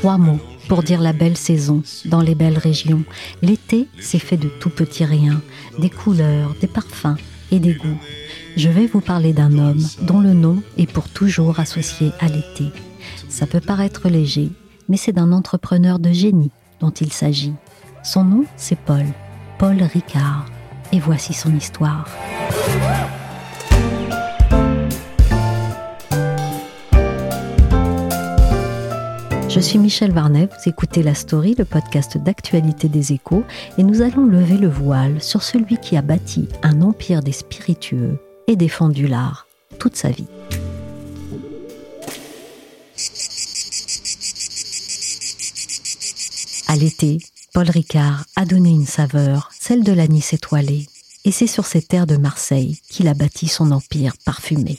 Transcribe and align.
Trois 0.00 0.18
mots 0.18 0.40
pour 0.68 0.82
dire 0.82 1.00
la 1.00 1.12
belle 1.12 1.36
saison 1.36 1.82
dans 2.04 2.20
les 2.20 2.34
belles 2.34 2.58
régions. 2.58 3.02
L'été, 3.40 3.88
c'est 3.98 4.18
fait 4.18 4.36
de 4.36 4.48
tout 4.48 4.70
petits 4.70 5.04
riens, 5.04 5.40
des 5.78 5.90
couleurs, 5.90 6.54
des 6.60 6.66
parfums 6.66 7.16
et 7.50 7.58
des 7.58 7.74
goûts. 7.74 8.00
Je 8.56 8.68
vais 8.68 8.86
vous 8.86 9.00
parler 9.00 9.32
d'un 9.32 9.58
homme 9.58 9.82
dont 10.02 10.20
le 10.20 10.34
nom 10.34 10.62
est 10.76 10.90
pour 10.90 11.08
toujours 11.08 11.60
associé 11.60 12.12
à 12.20 12.26
l'été. 12.26 12.64
Ça 13.28 13.46
peut 13.46 13.60
paraître 13.60 14.08
léger, 14.08 14.50
mais 14.88 14.96
c'est 14.96 15.12
d'un 15.12 15.32
entrepreneur 15.32 15.98
de 15.98 16.12
génie 16.12 16.50
dont 16.80 16.90
il 16.90 17.12
s'agit. 17.12 17.54
Son 18.02 18.24
nom, 18.24 18.44
c'est 18.56 18.78
Paul, 18.78 19.06
Paul 19.58 19.82
Ricard. 19.82 20.46
Et 20.92 20.98
voici 20.98 21.32
son 21.32 21.54
histoire. 21.56 22.06
Je 29.50 29.58
suis 29.58 29.80
Michel 29.80 30.12
Varnet, 30.12 30.46
vous 30.46 30.68
écoutez 30.68 31.02
La 31.02 31.16
Story, 31.16 31.56
le 31.58 31.64
podcast 31.64 32.16
d'actualité 32.16 32.88
des 32.88 33.12
échos, 33.12 33.42
et 33.78 33.82
nous 33.82 34.00
allons 34.00 34.24
lever 34.24 34.56
le 34.56 34.68
voile 34.68 35.20
sur 35.20 35.42
celui 35.42 35.76
qui 35.78 35.96
a 35.96 36.02
bâti 36.02 36.48
un 36.62 36.82
empire 36.82 37.20
des 37.20 37.32
spiritueux 37.32 38.20
et 38.46 38.54
défendu 38.54 39.08
l'art 39.08 39.48
toute 39.80 39.96
sa 39.96 40.10
vie. 40.10 40.28
À 46.68 46.76
l'été, 46.76 47.18
Paul 47.52 47.68
Ricard 47.68 48.26
a 48.36 48.44
donné 48.44 48.70
une 48.70 48.86
saveur, 48.86 49.50
celle 49.58 49.82
de 49.82 49.90
l'anis 49.90 50.32
étoilé, 50.32 50.86
et 51.24 51.32
c'est 51.32 51.48
sur 51.48 51.66
ces 51.66 51.82
terres 51.82 52.06
de 52.06 52.16
Marseille 52.16 52.78
qu'il 52.88 53.08
a 53.08 53.14
bâti 53.14 53.48
son 53.48 53.72
empire 53.72 54.14
parfumé. 54.24 54.78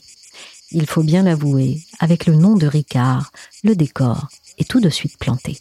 Il 0.72 0.86
faut 0.86 1.03
bien 1.03 1.23
l'avouer, 1.23 1.81
avec 1.99 2.25
le 2.25 2.36
nom 2.36 2.55
de 2.55 2.67
Ricard, 2.67 3.33
le 3.66 3.75
décor 3.75 4.30
est 4.58 4.70
tout 4.70 4.80
de 4.80 4.90
suite 4.90 5.18
planté. 5.18 5.58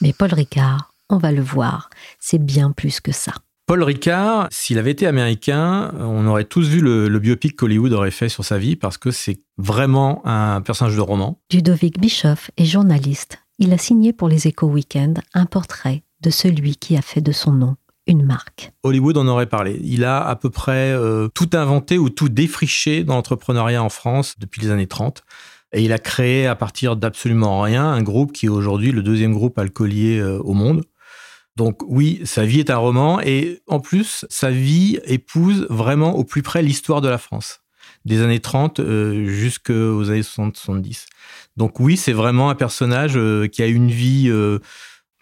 Mais 0.00 0.12
Paul 0.12 0.32
Ricard, 0.32 0.92
on 1.10 1.18
va 1.18 1.32
le 1.32 1.42
voir, 1.42 1.90
c'est 2.20 2.42
bien 2.42 2.70
plus 2.70 3.00
que 3.00 3.12
ça. 3.12 3.32
Paul 3.66 3.82
Ricard, 3.82 4.48
s'il 4.50 4.78
avait 4.78 4.92
été 4.92 5.06
américain, 5.06 5.92
on 5.98 6.26
aurait 6.26 6.44
tous 6.44 6.66
vu 6.66 6.80
le, 6.80 7.08
le 7.08 7.18
biopic 7.18 7.54
qu'Hollywood 7.54 7.92
aurait 7.92 8.10
fait 8.10 8.30
sur 8.30 8.44
sa 8.44 8.56
vie 8.56 8.76
parce 8.76 8.96
que 8.96 9.10
c'est 9.10 9.40
vraiment 9.58 10.22
un 10.26 10.62
personnage 10.62 10.96
de 10.96 11.00
roman. 11.02 11.38
Ludovic 11.52 12.00
Bischoff 12.00 12.50
est 12.56 12.64
journaliste. 12.64 13.38
Il 13.58 13.72
a 13.72 13.78
signé 13.78 14.12
pour 14.12 14.28
les 14.28 14.46
Échos 14.46 14.68
Weekend 14.68 15.20
un 15.34 15.44
portrait 15.44 16.02
de 16.22 16.30
celui 16.30 16.76
qui 16.76 16.96
a 16.96 17.02
fait 17.02 17.20
de 17.20 17.32
son 17.32 17.52
nom 17.52 17.76
une 18.08 18.24
marque. 18.24 18.72
Hollywood 18.82 19.16
en 19.18 19.28
aurait 19.28 19.46
parlé. 19.46 19.78
Il 19.84 20.04
a 20.04 20.26
à 20.26 20.34
peu 20.34 20.50
près 20.50 20.92
euh, 20.92 21.28
tout 21.28 21.50
inventé 21.52 21.98
ou 21.98 22.08
tout 22.08 22.30
défriché 22.30 23.04
dans 23.04 23.14
l'entrepreneuriat 23.14 23.82
en 23.82 23.90
France 23.90 24.34
depuis 24.38 24.62
les 24.62 24.70
années 24.70 24.86
30. 24.86 25.22
Et 25.74 25.82
il 25.82 25.92
a 25.92 25.98
créé 25.98 26.46
à 26.46 26.56
partir 26.56 26.96
d'absolument 26.96 27.60
rien 27.60 27.84
un 27.84 28.02
groupe 28.02 28.32
qui 28.32 28.46
est 28.46 28.48
aujourd'hui 28.48 28.90
le 28.90 29.02
deuxième 29.02 29.34
groupe 29.34 29.58
alcoolier 29.58 30.18
euh, 30.18 30.38
au 30.38 30.54
monde. 30.54 30.84
Donc 31.56 31.82
oui, 31.86 32.20
sa 32.24 32.46
vie 32.46 32.60
est 32.60 32.70
un 32.70 32.78
roman 32.78 33.20
et 33.20 33.60
en 33.66 33.80
plus, 33.80 34.24
sa 34.30 34.50
vie 34.50 34.98
épouse 35.04 35.66
vraiment 35.68 36.16
au 36.16 36.24
plus 36.24 36.42
près 36.42 36.62
l'histoire 36.62 37.00
de 37.00 37.08
la 37.08 37.18
France, 37.18 37.60
des 38.04 38.22
années 38.22 38.40
30 38.40 38.80
euh, 38.80 39.26
jusqu'aux 39.26 40.08
années 40.08 40.22
60-70. 40.22 41.06
Donc 41.58 41.78
oui, 41.80 41.98
c'est 41.98 42.12
vraiment 42.12 42.48
un 42.48 42.54
personnage 42.54 43.18
qui 43.50 43.62
a 43.62 43.66
une 43.66 43.90
vie 43.90 44.32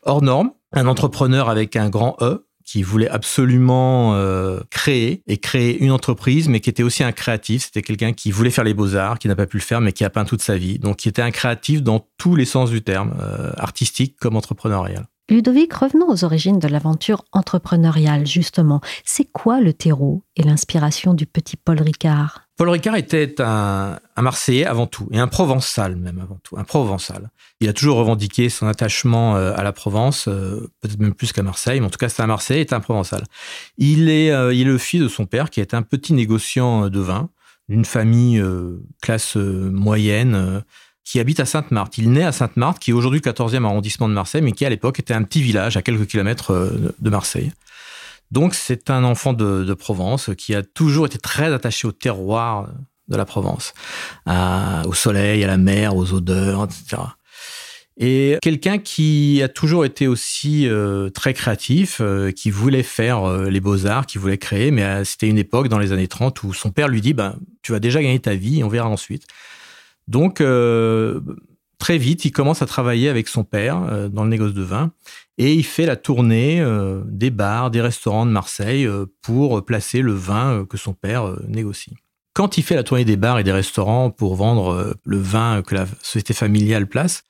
hors 0.03 0.21
norme, 0.21 0.53
un 0.73 0.87
entrepreneur 0.87 1.49
avec 1.49 1.75
un 1.75 1.89
grand 1.89 2.17
E, 2.21 2.47
qui 2.67 2.83
voulait 2.83 3.09
absolument 3.09 4.15
euh, 4.15 4.61
créer 4.71 5.23
et 5.29 5.39
créer 5.39 5.79
une 5.79 5.93
entreprise, 5.93 6.49
mais 6.49 6.61
qui 6.61 6.69
était 6.69 6.83
aussi 6.83 7.05
un 7.05 7.13
créatif. 7.13 7.63
C'était 7.63 7.83
quelqu'un 7.83 8.13
qui 8.13 8.33
voulait 8.33 8.51
faire 8.51 8.65
les 8.65 8.75
beaux-arts, 8.75 9.21
qui 9.21 9.29
n'a 9.29 9.37
pas 9.37 9.47
pu 9.47 9.59
le 9.59 9.63
faire, 9.63 9.81
mais 9.81 9.93
qui 9.93 10.05
a 10.05 10.11
peint 10.11 10.25
toute 10.25 10.43
sa 10.43 10.59
vie. 10.59 10.81
Donc, 10.81 10.97
qui 10.97 11.09
était 11.09 11.23
un 11.23 11.31
créatif 11.31 11.83
dans 11.83 12.07
tous 12.19 12.35
les 12.35 12.45
sens 12.45 12.71
du 12.71 12.83
terme, 12.83 13.15
euh, 13.23 13.53
artistique 13.57 14.17
comme 14.21 14.37
entrepreneurial. 14.37 15.07
Ludovic, 15.29 15.75
revenons 15.75 16.09
aux 16.09 16.23
origines 16.23 16.61
de 16.61 16.69
l'aventure 16.69 17.25
entrepreneuriale, 17.33 18.29
justement. 18.29 18.81
C'est 19.05 19.25
quoi 19.25 19.61
le 19.61 19.73
terreau 19.73 20.23
et 20.37 20.45
l'inspiration 20.45 21.15
du 21.15 21.27
petit 21.27 21.57
Paul 21.57 21.83
Ricard? 21.83 22.43
Paul 22.57 22.69
Ricard 22.69 22.95
était 22.95 23.35
un, 23.41 23.99
Marseillais 24.17 24.65
avant 24.65 24.87
tout, 24.87 25.09
et 25.11 25.19
un 25.19 25.27
Provençal 25.27 25.97
même 25.97 26.21
avant 26.21 26.39
tout, 26.45 26.57
un 26.57 26.63
Provençal. 26.63 27.31
Il 27.61 27.69
a 27.69 27.73
toujours 27.73 27.97
revendiqué 27.97 28.49
son 28.49 28.69
attachement 28.69 29.37
euh, 29.37 29.53
à 29.57 29.65
la 29.65 29.73
Provence, 29.73 30.29
euh, 30.29 30.71
peut-être 30.81 31.01
même 31.01 31.13
plus 31.13 31.33
qu'à 31.33 31.43
Marseille, 31.43 31.81
mais 31.81 31.87
en 31.87 31.91
tout 31.91 31.99
cas 31.99 32.09
c'est 32.09 32.23
un 32.23 32.29
Marseillais 32.29 32.63
et 32.63 32.73
un 32.73 32.81
Provençal. 32.81 33.25
Il 33.79 34.09
est, 34.09 34.31
euh, 34.31 34.55
il 34.55 34.61
est 34.61 34.65
le 34.65 34.79
fils 34.79 35.01
de 35.01 35.09
son 35.09 35.27
père 35.27 35.51
qui 35.51 35.61
est 35.61 35.75
un 35.75 35.83
petit 35.83 36.13
négociant 36.13 36.89
de 36.89 37.01
vin, 37.01 37.31
d'une 37.69 37.85
famille 37.85 38.41
classe 39.03 39.35
moyenne, 39.35 40.63
qui 41.07 41.21
habite 41.21 41.41
à 41.41 41.47
Sainte-Marthe. 41.47 41.97
Il 41.97 42.11
naît 42.11 42.25
à 42.25 42.33
Sainte-Marthe, 42.33 42.81
qui 42.81 42.91
est 42.91 42.95
aujourd'hui 42.95 43.21
le 43.25 43.31
14e 43.31 43.65
arrondissement 43.65 44.09
de 44.09 44.13
Marseille, 44.13 44.43
mais 44.43 44.53
qui 44.53 44.67
à 44.67 44.69
l'époque 44.69 44.99
était 44.99 45.15
un 45.15 45.23
petit 45.23 45.41
village 45.41 45.79
à 45.79 45.83
quelques 45.83 46.07
kilomètres 46.07 46.53
de 46.99 47.11
Marseille. 47.11 47.53
Donc 48.33 48.55
c'est 48.55 48.91
un 48.91 49.05
enfant 49.05 49.33
de, 49.33 49.73
Provence 49.75 50.31
qui 50.37 50.55
a 50.55 50.63
toujours 50.65 51.07
été 51.07 51.19
très 51.19 51.53
attaché 51.53 51.87
au 51.87 51.93
terroir 51.93 52.69
de 53.09 53.17
la 53.17 53.25
Provence, 53.25 53.73
au 54.27 54.95
soleil, 54.95 55.45
à 55.45 55.47
la 55.47 55.59
mer, 55.59 55.95
aux 55.95 56.13
odeurs, 56.13 56.65
etc. 56.65 57.03
Et 57.99 58.37
quelqu'un 58.43 58.77
qui 58.79 59.41
a 59.43 59.49
toujours 59.49 59.87
été 59.87 60.07
aussi 60.07 60.69
euh, 60.69 61.09
très 61.09 61.33
créatif, 61.33 61.99
euh, 62.03 62.31
qui 62.31 62.51
voulait 62.51 62.83
faire 62.83 63.25
euh, 63.25 63.49
les 63.49 63.61
beaux-arts, 63.61 64.05
qui 64.05 64.19
voulait 64.19 64.37
créer, 64.37 64.71
mais 64.71 65.05
c'était 65.05 65.29
une 65.29 65.39
époque 65.39 65.69
dans 65.69 65.79
les 65.79 65.93
années 65.93 66.09
30 66.09 66.43
où 66.43 66.53
son 66.53 66.71
père 66.71 66.89
lui 66.89 67.01
dit 67.01 67.15
ben, 67.15 67.37
Tu 67.63 67.73
vas 67.73 67.81
déjà 67.81 68.03
gagner 68.03 68.21
ta 68.21 68.35
vie, 68.35 68.63
on 68.63 68.69
verra 68.69 68.89
ensuite. 68.89 69.27
Donc, 70.09 70.43
très 71.79 71.99
vite, 71.99 72.25
il 72.25 72.33
commence 72.33 72.63
à 72.63 72.67
travailler 72.67 73.09
avec 73.09 73.29
son 73.29 73.45
père 73.45 74.09
dans 74.11 74.25
le 74.25 74.31
négoce 74.31 74.55
de 74.55 74.63
vin 74.63 74.93
et 75.39 75.53
il 75.53 75.65
fait 75.65 75.87
la 75.87 75.97
tournée 75.97 76.61
euh, 76.61 77.03
des 77.07 77.31
bars, 77.31 77.71
des 77.71 77.81
restaurants 77.81 78.27
de 78.27 78.31
Marseille 78.31 78.87
euh, 78.87 79.07
pour 79.23 79.65
placer 79.65 80.01
le 80.01 80.13
vin 80.13 80.61
euh, 80.61 80.65
que 80.65 80.77
son 80.77 80.95
père 80.95 81.37
négocie. 81.47 81.95
Quand 82.33 82.59
il 82.59 82.63
fait 82.63 82.75
la 82.75 82.83
tournée 82.83 83.05
des 83.05 83.17
bars 83.17 83.39
et 83.39 83.45
des 83.45 83.53
restaurants 83.53 84.11
pour 84.11 84.37
vendre 84.37 84.95
le 85.05 85.19
vin 85.19 85.63
que 85.63 85.75
la 85.75 85.87
société 86.03 86.35
familiale 86.35 86.87
place, 86.87 87.25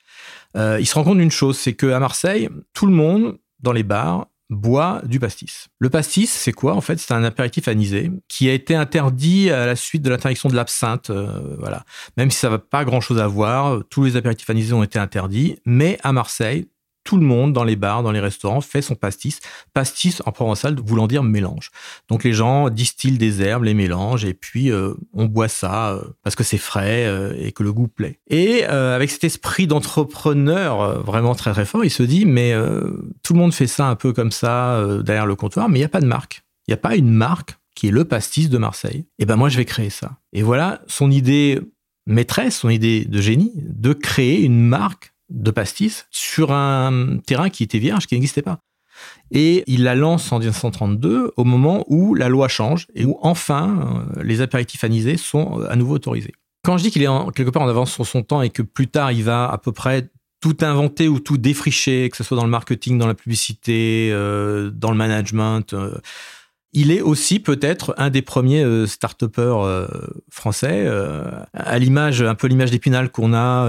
il 0.56 0.84
se 0.84 0.94
rend 0.94 1.04
compte 1.04 1.18
d'une 1.18 1.30
chose, 1.30 1.56
c'est 1.56 1.74
qu'à 1.74 2.00
Marseille, 2.00 2.48
tout 2.72 2.86
le 2.86 2.92
monde 2.92 3.38
dans 3.60 3.72
les 3.72 3.84
bars 3.84 4.26
boit 4.50 5.02
du 5.04 5.18
pastis. 5.18 5.68
Le 5.78 5.90
pastis, 5.90 6.30
c'est 6.30 6.52
quoi 6.52 6.74
En 6.74 6.80
fait, 6.80 6.98
c'est 6.98 7.12
un 7.12 7.24
apéritif 7.24 7.68
anisé 7.68 8.10
qui 8.28 8.48
a 8.48 8.52
été 8.52 8.74
interdit 8.74 9.50
à 9.50 9.66
la 9.66 9.76
suite 9.76 10.02
de 10.02 10.10
l'interdiction 10.10 10.48
de 10.48 10.54
l'absinthe. 10.54 11.10
voilà. 11.58 11.84
Même 12.16 12.30
si 12.30 12.38
ça 12.38 12.48
va 12.48 12.58
pas 12.58 12.84
grand-chose 12.84 13.18
à 13.18 13.26
voir, 13.26 13.82
tous 13.90 14.04
les 14.04 14.16
apéritifs 14.16 14.48
anisés 14.50 14.72
ont 14.72 14.82
été 14.82 14.98
interdits. 14.98 15.58
Mais 15.64 15.98
à 16.02 16.12
Marseille, 16.12 16.68
tout 17.06 17.16
le 17.16 17.24
monde 17.24 17.54
dans 17.54 17.64
les 17.64 17.76
bars, 17.76 18.02
dans 18.02 18.10
les 18.10 18.20
restaurants 18.20 18.60
fait 18.60 18.82
son 18.82 18.94
pastis. 18.94 19.40
Pastis 19.72 20.20
en 20.26 20.32
provençal 20.32 20.76
voulant 20.78 21.06
dire 21.06 21.22
mélange. 21.22 21.70
Donc 22.08 22.24
les 22.24 22.34
gens 22.34 22.68
distillent 22.68 23.16
des 23.16 23.40
herbes, 23.40 23.64
les 23.64 23.72
mélangent 23.72 24.24
et 24.24 24.34
puis 24.34 24.70
euh, 24.70 24.92
on 25.14 25.24
boit 25.24 25.48
ça 25.48 25.92
euh, 25.92 26.02
parce 26.22 26.36
que 26.36 26.44
c'est 26.44 26.58
frais 26.58 27.06
euh, 27.06 27.32
et 27.38 27.52
que 27.52 27.62
le 27.62 27.72
goût 27.72 27.88
plaît. 27.88 28.18
Et 28.28 28.64
avec 28.64 29.10
cet 29.10 29.24
esprit 29.24 29.66
d'entrepreneur 29.66 31.02
vraiment 31.02 31.34
très 31.34 31.52
très 31.52 31.64
fort, 31.64 31.84
il 31.84 31.90
se 31.90 32.02
dit 32.02 32.26
mais 32.26 32.52
tout 33.22 33.32
le 33.32 33.38
monde 33.38 33.54
fait 33.54 33.68
ça 33.68 33.86
un 33.86 33.94
peu 33.94 34.12
comme 34.12 34.32
ça 34.32 34.84
derrière 35.04 35.26
le 35.26 35.36
comptoir, 35.36 35.68
mais 35.68 35.78
il 35.78 35.82
n'y 35.82 35.86
a 35.86 35.90
pas 35.90 36.00
de 36.00 36.06
marque. 36.06 36.42
Il 36.66 36.72
n'y 36.72 36.74
a 36.74 36.78
pas 36.78 36.96
une 36.96 37.10
marque 37.10 37.56
qui 37.74 37.88
est 37.88 37.92
le 37.92 38.04
pastis 38.04 38.50
de 38.50 38.58
Marseille. 38.58 39.06
Et 39.18 39.26
ben 39.26 39.36
moi 39.36 39.48
je 39.48 39.56
vais 39.56 39.64
créer 39.64 39.90
ça. 39.90 40.18
Et 40.32 40.42
voilà 40.42 40.82
son 40.88 41.10
idée 41.10 41.60
maîtresse, 42.06 42.58
son 42.58 42.70
idée 42.70 43.04
de 43.04 43.20
génie, 43.20 43.52
de 43.56 43.92
créer 43.92 44.42
une 44.42 44.60
marque 44.60 45.12
de 45.30 45.50
pastis 45.50 46.06
sur 46.10 46.52
un 46.52 47.18
terrain 47.26 47.50
qui 47.50 47.62
était 47.62 47.78
vierge, 47.78 48.06
qui 48.06 48.14
n'existait 48.14 48.42
pas. 48.42 48.60
Et 49.30 49.62
il 49.66 49.82
la 49.82 49.94
lance 49.94 50.32
en 50.32 50.38
1932 50.38 51.32
au 51.36 51.44
moment 51.44 51.84
où 51.88 52.14
la 52.14 52.28
loi 52.28 52.48
change 52.48 52.86
et 52.94 53.04
où 53.04 53.18
enfin 53.22 54.06
euh, 54.16 54.22
les 54.22 54.40
apéritifs 54.40 54.84
anisés 54.84 55.16
sont 55.18 55.60
euh, 55.60 55.70
à 55.70 55.76
nouveau 55.76 55.94
autorisés. 55.96 56.32
Quand 56.64 56.78
je 56.78 56.84
dis 56.84 56.90
qu'il 56.90 57.02
est 57.02 57.06
en- 57.08 57.30
quelque 57.30 57.50
part 57.50 57.62
en 57.62 57.68
avance 57.68 57.92
sur 57.92 58.06
son 58.06 58.22
temps 58.22 58.40
et 58.42 58.50
que 58.50 58.62
plus 58.62 58.88
tard 58.88 59.12
il 59.12 59.24
va 59.24 59.48
à 59.50 59.58
peu 59.58 59.72
près 59.72 60.08
tout 60.40 60.56
inventer 60.62 61.08
ou 61.08 61.18
tout 61.20 61.36
défricher, 61.38 62.08
que 62.10 62.16
ce 62.16 62.24
soit 62.24 62.36
dans 62.36 62.44
le 62.44 62.50
marketing, 62.50 62.98
dans 62.98 63.06
la 63.06 63.14
publicité, 63.14 64.10
euh, 64.12 64.70
dans 64.70 64.90
le 64.90 64.96
management, 64.96 65.74
il 66.72 66.90
est 66.90 67.00
aussi 67.00 67.40
peut-être 67.40 67.94
un 67.96 68.10
des 68.10 68.22
premiers 68.22 68.62
euh, 68.62 68.86
start-upers 68.86 69.64
euh, 69.64 69.86
français, 70.30 70.84
euh, 70.86 71.24
à 71.54 71.78
l'image, 71.78 72.20
un 72.20 72.34
peu 72.34 72.48
l'image 72.48 72.70
d'Épinal 72.70 73.10
qu'on 73.10 73.32
a 73.32 73.66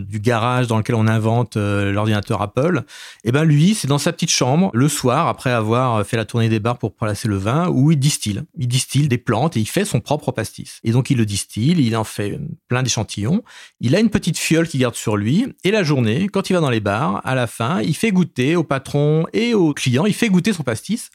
du 0.00 0.20
garage 0.20 0.66
dans 0.66 0.78
lequel 0.78 0.96
on 0.96 1.06
invente 1.06 1.56
l'ordinateur 1.56 2.42
Apple. 2.42 2.82
Et 3.24 3.32
ben 3.32 3.44
lui, 3.44 3.74
c'est 3.74 3.86
dans 3.86 3.98
sa 3.98 4.12
petite 4.12 4.30
chambre 4.30 4.70
le 4.74 4.88
soir 4.88 5.28
après 5.28 5.50
avoir 5.50 6.04
fait 6.04 6.16
la 6.16 6.24
tournée 6.24 6.48
des 6.48 6.58
bars 6.58 6.78
pour 6.78 6.94
placer 6.94 7.28
le 7.28 7.36
vin, 7.36 7.68
où 7.68 7.92
il 7.92 7.98
distille. 7.98 8.42
Il 8.58 8.68
distille 8.68 9.08
des 9.08 9.18
plantes 9.18 9.56
et 9.56 9.60
il 9.60 9.68
fait 9.68 9.84
son 9.84 10.00
propre 10.00 10.32
pastis. 10.32 10.80
Et 10.82 10.92
donc 10.92 11.10
il 11.10 11.18
le 11.18 11.26
distille, 11.26 11.76
il 11.78 11.96
en 11.96 12.04
fait 12.04 12.40
plein 12.68 12.82
d'échantillons. 12.82 13.42
Il 13.80 13.94
a 13.94 14.00
une 14.00 14.10
petite 14.10 14.38
fiole 14.38 14.66
qu'il 14.66 14.80
garde 14.80 14.94
sur 14.96 15.16
lui. 15.16 15.46
Et 15.64 15.70
la 15.70 15.82
journée, 15.82 16.28
quand 16.28 16.50
il 16.50 16.54
va 16.54 16.60
dans 16.60 16.70
les 16.70 16.80
bars, 16.80 17.20
à 17.24 17.34
la 17.34 17.46
fin, 17.46 17.80
il 17.80 17.94
fait 17.94 18.10
goûter 18.10 18.56
au 18.56 18.64
patron 18.64 19.26
et 19.32 19.54
aux 19.54 19.72
clients, 19.72 20.06
il 20.06 20.14
fait 20.14 20.28
goûter 20.28 20.52
son 20.52 20.62
pastis 20.62 21.10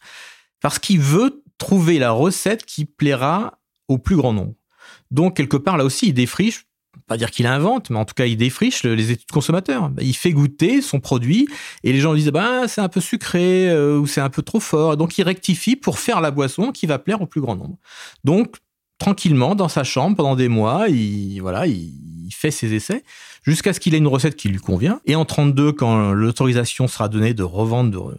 parce 0.65 0.79
qu'il 0.79 0.99
veut 0.99 1.43
trouver 1.59 1.99
la 1.99 2.09
recette 2.09 2.65
qui 2.65 2.85
plaira 2.85 3.59
au 3.87 3.99
plus 3.99 4.15
grand 4.15 4.33
nombre. 4.33 4.55
Donc, 5.11 5.37
quelque 5.37 5.57
part, 5.57 5.77
là 5.77 5.85
aussi, 5.85 6.07
il 6.07 6.13
défriche, 6.13 6.65
pas 7.05 7.17
dire 7.17 7.29
qu'il 7.29 7.45
invente, 7.45 7.91
mais 7.91 7.99
en 7.99 8.05
tout 8.05 8.15
cas, 8.15 8.25
il 8.25 8.35
défriche 8.35 8.81
le- 8.81 8.95
les 8.95 9.11
études 9.11 9.29
consommateurs. 9.29 9.91
Il 10.01 10.15
fait 10.15 10.31
goûter 10.31 10.81
son 10.81 10.99
produit 10.99 11.47
et 11.83 11.93
les 11.93 11.99
gens 11.99 12.15
disent, 12.15 12.31
bah, 12.31 12.67
c'est 12.67 12.81
un 12.81 12.89
peu 12.89 12.99
sucré 12.99 13.69
euh, 13.69 13.99
ou 13.99 14.07
c'est 14.07 14.21
un 14.21 14.31
peu 14.31 14.41
trop 14.41 14.59
fort. 14.59 14.97
Donc, 14.97 15.19
il 15.19 15.21
rectifie 15.21 15.75
pour 15.75 15.99
faire 15.99 16.19
la 16.19 16.31
boisson 16.31 16.71
qui 16.71 16.87
va 16.87 16.97
plaire 16.97 17.21
au 17.21 17.27
plus 17.27 17.41
grand 17.41 17.55
nombre. 17.55 17.77
Donc, 18.23 18.55
tranquillement, 18.97 19.53
dans 19.53 19.69
sa 19.69 19.83
chambre, 19.83 20.17
pendant 20.17 20.35
des 20.35 20.47
mois, 20.47 20.89
il, 20.89 21.41
voilà, 21.41 21.67
il, 21.67 21.93
fait 22.31 22.49
ses 22.49 22.73
essais 22.73 23.03
jusqu'à 23.43 23.71
ce 23.71 23.79
qu'il 23.79 23.93
ait 23.93 23.99
une 23.99 24.07
recette 24.07 24.35
qui 24.35 24.49
lui 24.49 24.57
convient. 24.57 24.99
Et 25.05 25.15
en 25.15 25.25
32, 25.25 25.73
quand 25.73 26.11
l'autorisation 26.11 26.87
sera 26.87 27.07
donnée 27.07 27.35
de 27.35 27.43
revendre 27.43 28.15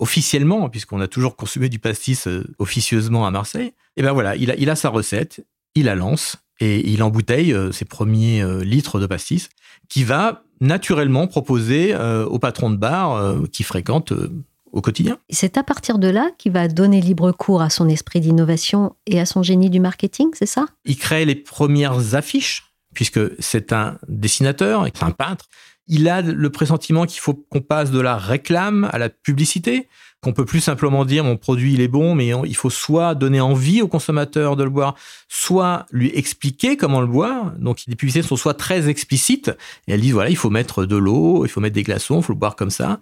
officiellement, 0.00 0.68
puisqu'on 0.68 1.00
a 1.00 1.06
toujours 1.06 1.36
consommé 1.36 1.68
du 1.68 1.78
pastis 1.78 2.26
euh, 2.26 2.44
officieusement 2.58 3.26
à 3.26 3.30
Marseille, 3.30 3.72
et 3.96 4.02
ben 4.02 4.12
voilà, 4.12 4.34
il 4.34 4.50
a, 4.50 4.56
il 4.56 4.68
a 4.68 4.74
sa 4.74 4.88
recette, 4.88 5.44
il 5.76 5.84
la 5.84 5.94
lance 5.94 6.36
et 6.58 6.90
il 6.90 7.02
embouteille 7.02 7.52
euh, 7.52 7.70
ses 7.70 7.84
premiers 7.84 8.42
euh, 8.42 8.64
litres 8.64 8.98
de 8.98 9.06
pastis 9.06 9.48
qui 9.88 10.04
va 10.04 10.42
naturellement 10.60 11.26
proposer 11.26 11.94
aux 11.96 12.38
patrons 12.38 12.70
de 12.70 12.76
bar 12.76 13.34
qui 13.50 13.62
fréquentent 13.62 14.12
euh, 14.12 14.30
au 14.72 14.82
quotidien. 14.82 15.18
C'est 15.30 15.56
à 15.56 15.62
partir 15.62 15.98
de 15.98 16.08
là 16.08 16.30
qu'il 16.36 16.52
va 16.52 16.68
donner 16.68 17.00
libre 17.00 17.32
cours 17.32 17.62
à 17.62 17.70
son 17.70 17.88
esprit 17.88 18.20
d'innovation 18.20 18.94
et 19.06 19.18
à 19.18 19.24
son 19.24 19.42
génie 19.42 19.70
du 19.70 19.80
marketing, 19.80 20.28
c'est 20.34 20.46
ça? 20.46 20.66
Il 20.84 20.98
crée 20.98 21.24
les 21.24 21.34
premières 21.34 22.14
affiches, 22.14 22.74
puisque 22.94 23.20
c'est 23.38 23.72
un 23.72 23.98
dessinateur, 24.06 24.84
c'est 24.84 25.02
un 25.02 25.12
peintre. 25.12 25.46
Il 25.92 26.08
a 26.08 26.22
le 26.22 26.50
pressentiment 26.50 27.04
qu'il 27.04 27.20
faut 27.20 27.34
qu'on 27.34 27.60
passe 27.60 27.90
de 27.90 28.00
la 28.00 28.16
réclame 28.16 28.88
à 28.92 28.98
la 28.98 29.08
publicité, 29.08 29.88
qu'on 30.20 30.32
peut 30.32 30.44
plus 30.44 30.60
simplement 30.60 31.04
dire 31.04 31.24
mon 31.24 31.36
produit 31.36 31.74
il 31.74 31.80
est 31.80 31.88
bon, 31.88 32.14
mais 32.14 32.30
il 32.46 32.54
faut 32.54 32.70
soit 32.70 33.16
donner 33.16 33.40
envie 33.40 33.82
au 33.82 33.88
consommateur 33.88 34.54
de 34.54 34.62
le 34.62 34.70
boire, 34.70 34.94
soit 35.28 35.86
lui 35.90 36.12
expliquer 36.14 36.76
comment 36.76 37.00
le 37.00 37.08
boire. 37.08 37.52
Donc 37.58 37.80
les 37.88 37.96
publicités 37.96 38.26
sont 38.26 38.36
soit 38.36 38.54
très 38.54 38.88
explicites, 38.88 39.50
et 39.88 39.92
elles 39.92 40.00
disent 40.00 40.12
voilà, 40.12 40.30
il 40.30 40.36
faut 40.36 40.48
mettre 40.48 40.86
de 40.86 40.96
l'eau, 40.96 41.44
il 41.44 41.48
faut 41.48 41.60
mettre 41.60 41.74
des 41.74 41.82
glaçons, 41.82 42.20
il 42.20 42.22
faut 42.22 42.34
le 42.34 42.38
boire 42.38 42.54
comme 42.54 42.70
ça. 42.70 43.00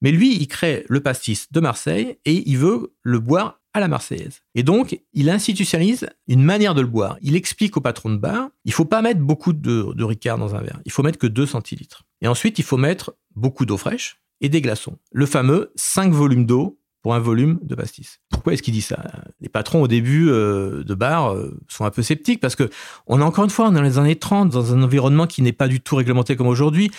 Mais 0.00 0.10
lui, 0.10 0.34
il 0.34 0.48
crée 0.48 0.86
le 0.88 1.00
pastis 1.00 1.52
de 1.52 1.60
Marseille 1.60 2.16
et 2.24 2.48
il 2.48 2.56
veut 2.56 2.94
le 3.02 3.18
boire 3.18 3.59
à 3.72 3.80
la 3.80 3.88
Marseillaise. 3.88 4.42
Et 4.54 4.62
donc, 4.62 5.00
il 5.12 5.30
institutionnalise 5.30 6.08
une 6.26 6.42
manière 6.42 6.74
de 6.74 6.80
le 6.80 6.86
boire. 6.86 7.16
Il 7.22 7.36
explique 7.36 7.76
au 7.76 7.80
patron 7.80 8.10
de 8.10 8.16
bar, 8.16 8.48
il 8.64 8.72
faut 8.72 8.84
pas 8.84 9.02
mettre 9.02 9.20
beaucoup 9.20 9.52
de, 9.52 10.02
Ricard 10.02 10.38
dans 10.38 10.54
un 10.54 10.60
verre. 10.60 10.80
Il 10.84 10.92
faut 10.92 11.02
mettre 11.02 11.18
que 11.18 11.26
2 11.26 11.46
centilitres. 11.46 12.04
Et 12.20 12.28
ensuite, 12.28 12.58
il 12.58 12.64
faut 12.64 12.76
mettre 12.76 13.14
beaucoup 13.34 13.66
d'eau 13.66 13.76
fraîche 13.76 14.20
et 14.40 14.48
des 14.48 14.60
glaçons. 14.60 14.98
Le 15.12 15.26
fameux 15.26 15.72
5 15.76 16.12
volumes 16.12 16.46
d'eau 16.46 16.80
pour 17.02 17.14
un 17.14 17.18
volume 17.18 17.58
de 17.62 17.74
pastis. 17.74 18.20
Pourquoi 18.30 18.52
est-ce 18.52 18.62
qu'il 18.62 18.74
dit 18.74 18.82
ça? 18.82 19.02
Les 19.40 19.48
patrons 19.48 19.82
au 19.82 19.88
début 19.88 20.28
euh, 20.28 20.84
de 20.84 20.94
bar 20.94 21.32
euh, 21.32 21.58
sont 21.68 21.84
un 21.84 21.90
peu 21.90 22.02
sceptiques 22.02 22.40
parce 22.40 22.56
que 22.56 22.68
on 23.06 23.20
est 23.20 23.24
encore 23.24 23.44
une 23.44 23.50
fois 23.50 23.70
dans 23.70 23.80
les 23.80 23.98
années 23.98 24.16
30 24.16 24.50
dans 24.50 24.74
un 24.74 24.82
environnement 24.82 25.26
qui 25.26 25.40
n'est 25.40 25.52
pas 25.52 25.68
du 25.68 25.80
tout 25.80 25.96
réglementé 25.96 26.36
comme 26.36 26.46
aujourd'hui. 26.46 26.90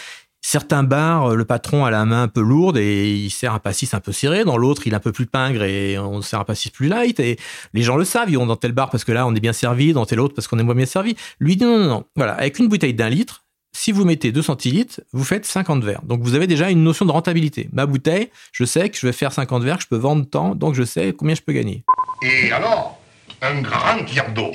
Certains 0.43 0.81
bars, 0.81 1.31
euh, 1.31 1.35
le 1.35 1.45
patron 1.45 1.85
a 1.85 1.91
la 1.91 2.03
main 2.03 2.23
un 2.23 2.27
peu 2.27 2.41
lourde 2.41 2.77
et 2.77 3.13
il 3.13 3.29
sert 3.29 3.53
un 3.53 3.59
pastis 3.59 3.93
un 3.93 3.99
peu 3.99 4.11
serré. 4.11 4.43
Dans 4.43 4.57
l'autre, 4.57 4.87
il 4.87 4.93
est 4.93 4.95
un 4.95 4.99
peu 4.99 5.11
plus 5.11 5.27
pingre 5.27 5.63
et 5.63 5.99
on 5.99 6.21
sert 6.23 6.39
un 6.39 6.43
pastis 6.43 6.71
plus 6.71 6.87
light. 6.87 7.19
Et 7.19 7.37
les 7.73 7.83
gens 7.83 7.95
le 7.95 8.05
savent, 8.05 8.29
ils 8.29 8.37
vont 8.37 8.47
dans 8.47 8.55
tel 8.55 8.71
bar 8.71 8.89
parce 8.89 9.03
que 9.03 9.11
là, 9.11 9.27
on 9.27 9.35
est 9.35 9.39
bien 9.39 9.53
servi, 9.53 9.93
dans 9.93 10.05
tel 10.05 10.19
autre 10.19 10.33
parce 10.33 10.47
qu'on 10.47 10.57
est 10.57 10.63
moins 10.63 10.75
bien 10.75 10.87
servi. 10.87 11.15
Lui 11.39 11.57
dit 11.57 11.63
non, 11.63 11.77
non, 11.77 11.87
non. 11.87 12.05
Voilà, 12.15 12.33
avec 12.33 12.57
une 12.57 12.69
bouteille 12.69 12.95
d'un 12.95 13.09
litre, 13.09 13.43
si 13.71 13.91
vous 13.91 14.03
mettez 14.03 14.31
2 14.31 14.41
centilitres, 14.41 15.01
vous 15.13 15.23
faites 15.23 15.45
50 15.45 15.83
verres. 15.83 16.01
Donc 16.03 16.21
vous 16.21 16.33
avez 16.33 16.47
déjà 16.47 16.71
une 16.71 16.83
notion 16.83 17.05
de 17.05 17.11
rentabilité. 17.11 17.69
Ma 17.71 17.85
bouteille, 17.85 18.29
je 18.51 18.65
sais 18.65 18.89
que 18.89 18.97
je 18.97 19.05
vais 19.05 19.13
faire 19.13 19.31
50 19.31 19.63
verres, 19.63 19.77
que 19.77 19.83
je 19.83 19.87
peux 19.87 19.95
vendre 19.95 20.25
tant, 20.27 20.55
donc 20.55 20.73
je 20.73 20.83
sais 20.83 21.13
combien 21.13 21.35
je 21.35 21.41
peux 21.41 21.53
gagner. 21.53 21.85
Et 22.23 22.51
alors, 22.51 22.99
un 23.41 23.61
grand 23.61 24.03
tiers 24.05 24.31
d'eau. 24.33 24.51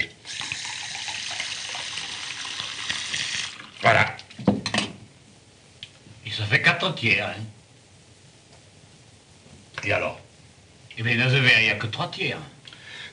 Voilà. 3.83 4.17
Et 6.37 6.39
ça 6.39 6.45
fait 6.45 6.61
quatre 6.63 6.95
tiers. 6.95 7.27
Hein. 7.29 7.43
Et 9.85 9.93
alors? 9.93 10.21
Eh 10.99 11.03
bien, 11.03 11.17
dans 11.17 11.35
un 11.35 11.41
verre, 11.41 11.61
il 11.61 11.65
n'y 11.65 11.71
a 11.71 11.75
que 11.75 11.87
trois 11.87 12.09
tiers. 12.11 12.39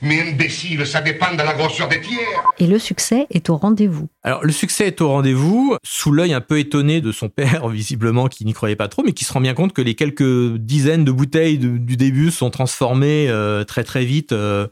Mais 0.02 0.20
imbécile, 0.20 0.84
ça 0.86 1.00
dépend 1.00 1.32
de 1.32 1.38
la 1.38 1.54
grosseur 1.54 1.88
des 1.88 2.00
tiers. 2.00 2.18
Et 2.58 2.66
le 2.66 2.78
succès 2.78 3.26
est 3.30 3.48
au 3.48 3.56
rendez-vous. 3.56 4.08
Alors 4.22 4.44
le 4.44 4.52
succès 4.52 4.88
est 4.88 5.00
au 5.00 5.08
rendez-vous, 5.08 5.76
sous 5.84 6.12
l'œil 6.12 6.34
un 6.34 6.40
peu 6.42 6.58
étonné 6.58 7.00
de 7.00 7.12
son 7.12 7.28
père, 7.28 7.68
visiblement, 7.70 8.26
qui 8.28 8.44
n'y 8.44 8.52
croyait 8.52 8.76
pas 8.76 8.88
trop, 8.88 9.02
mais 9.02 9.12
qui 9.12 9.24
se 9.24 9.32
rend 9.32 9.40
bien 9.40 9.54
compte 9.54 9.72
que 9.72 9.80
les 9.82 9.94
quelques 9.94 10.56
dizaines 10.56 11.04
de 11.04 11.12
bouteilles 11.12 11.58
de- 11.58 11.78
du 11.78 11.96
début 11.96 12.30
sont 12.30 12.50
transformées 12.50 13.28
euh, 13.28 13.64
très 13.64 13.84
très 13.84 14.04
vite 14.04 14.32
euh, 14.32 14.66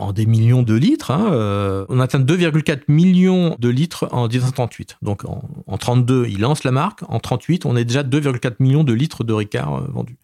en 0.00 0.12
des 0.12 0.26
millions 0.26 0.62
de 0.62 0.74
litres. 0.74 1.10
hein, 1.10 1.30
euh. 1.32 1.84
on 1.88 2.00
atteint 2.00 2.20
2,4 2.20 2.82
millions 2.88 3.56
de 3.58 3.68
litres 3.68 4.08
en 4.12 4.28
1938. 4.28 4.98
Donc 5.02 5.24
en, 5.24 5.42
en 5.66 5.78
32, 5.78 6.26
il 6.28 6.40
lance 6.40 6.64
la 6.64 6.70
marque. 6.72 7.02
En 7.08 7.20
38, 7.20 7.66
on 7.66 7.76
est 7.76 7.84
déjà 7.84 8.02
2,4 8.02 8.54
millions 8.60 8.84
de 8.84 8.92
litres 8.92 9.24
de 9.24 9.32
Ricard 9.32 9.74
euh, 9.74 9.86
vendus. 9.88 10.18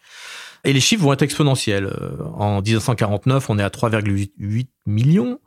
Et 0.64 0.73
les 0.73 0.81
chiffres 0.81 1.05
vont 1.05 1.12
être 1.12 1.23
exponentiels. 1.23 1.87
Euh, 1.87 2.25
En 2.34 2.61
1949, 2.61 3.50
on 3.50 3.58
est 3.58 3.62
à 3.62 3.69
3,8 3.69 4.67
millions. 4.87 5.38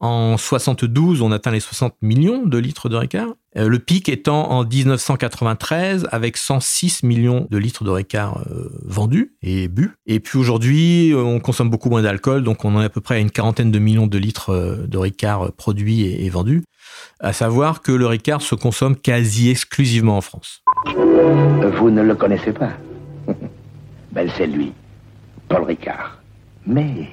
En 0.00 0.36
72, 0.36 1.22
on 1.22 1.32
atteint 1.32 1.50
les 1.50 1.60
60 1.60 1.94
millions 2.02 2.44
de 2.44 2.58
litres 2.58 2.88
de 2.88 2.96
Ricard. 2.96 3.28
Euh, 3.56 3.68
le 3.68 3.78
pic 3.78 4.08
étant 4.08 4.50
en 4.50 4.64
1993 4.64 6.08
avec 6.10 6.36
106 6.36 7.04
millions 7.04 7.46
de 7.50 7.56
litres 7.56 7.84
de 7.84 7.90
Ricard 7.90 8.44
euh, 8.50 8.70
vendus 8.84 9.36
et 9.42 9.68
bu. 9.68 9.92
Et 10.06 10.18
puis 10.18 10.38
aujourd'hui, 10.38 11.12
euh, 11.12 11.22
on 11.22 11.38
consomme 11.38 11.70
beaucoup 11.70 11.90
moins 11.90 12.02
d'alcool, 12.02 12.42
donc 12.42 12.64
on 12.64 12.74
en 12.74 12.82
est 12.82 12.86
à 12.86 12.88
peu 12.90 13.00
près 13.00 13.14
à 13.14 13.18
une 13.18 13.30
quarantaine 13.30 13.70
de 13.70 13.78
millions 13.78 14.08
de 14.08 14.18
litres 14.18 14.84
de 14.86 14.98
Ricard 14.98 15.52
produits 15.52 16.02
et, 16.02 16.26
et 16.26 16.28
vendus. 16.28 16.64
À 17.20 17.32
savoir 17.32 17.80
que 17.80 17.92
le 17.92 18.06
Ricard 18.06 18.42
se 18.42 18.56
consomme 18.56 18.96
quasi 18.96 19.48
exclusivement 19.48 20.16
en 20.16 20.20
France. 20.20 20.62
Vous 21.78 21.90
ne 21.90 22.02
le 22.02 22.14
connaissez 22.14 22.52
pas 22.52 22.72
Ben, 24.12 24.28
c'est 24.36 24.46
lui, 24.46 24.72
Paul 25.48 25.62
Ricard. 25.62 26.20
Mais 26.66 27.08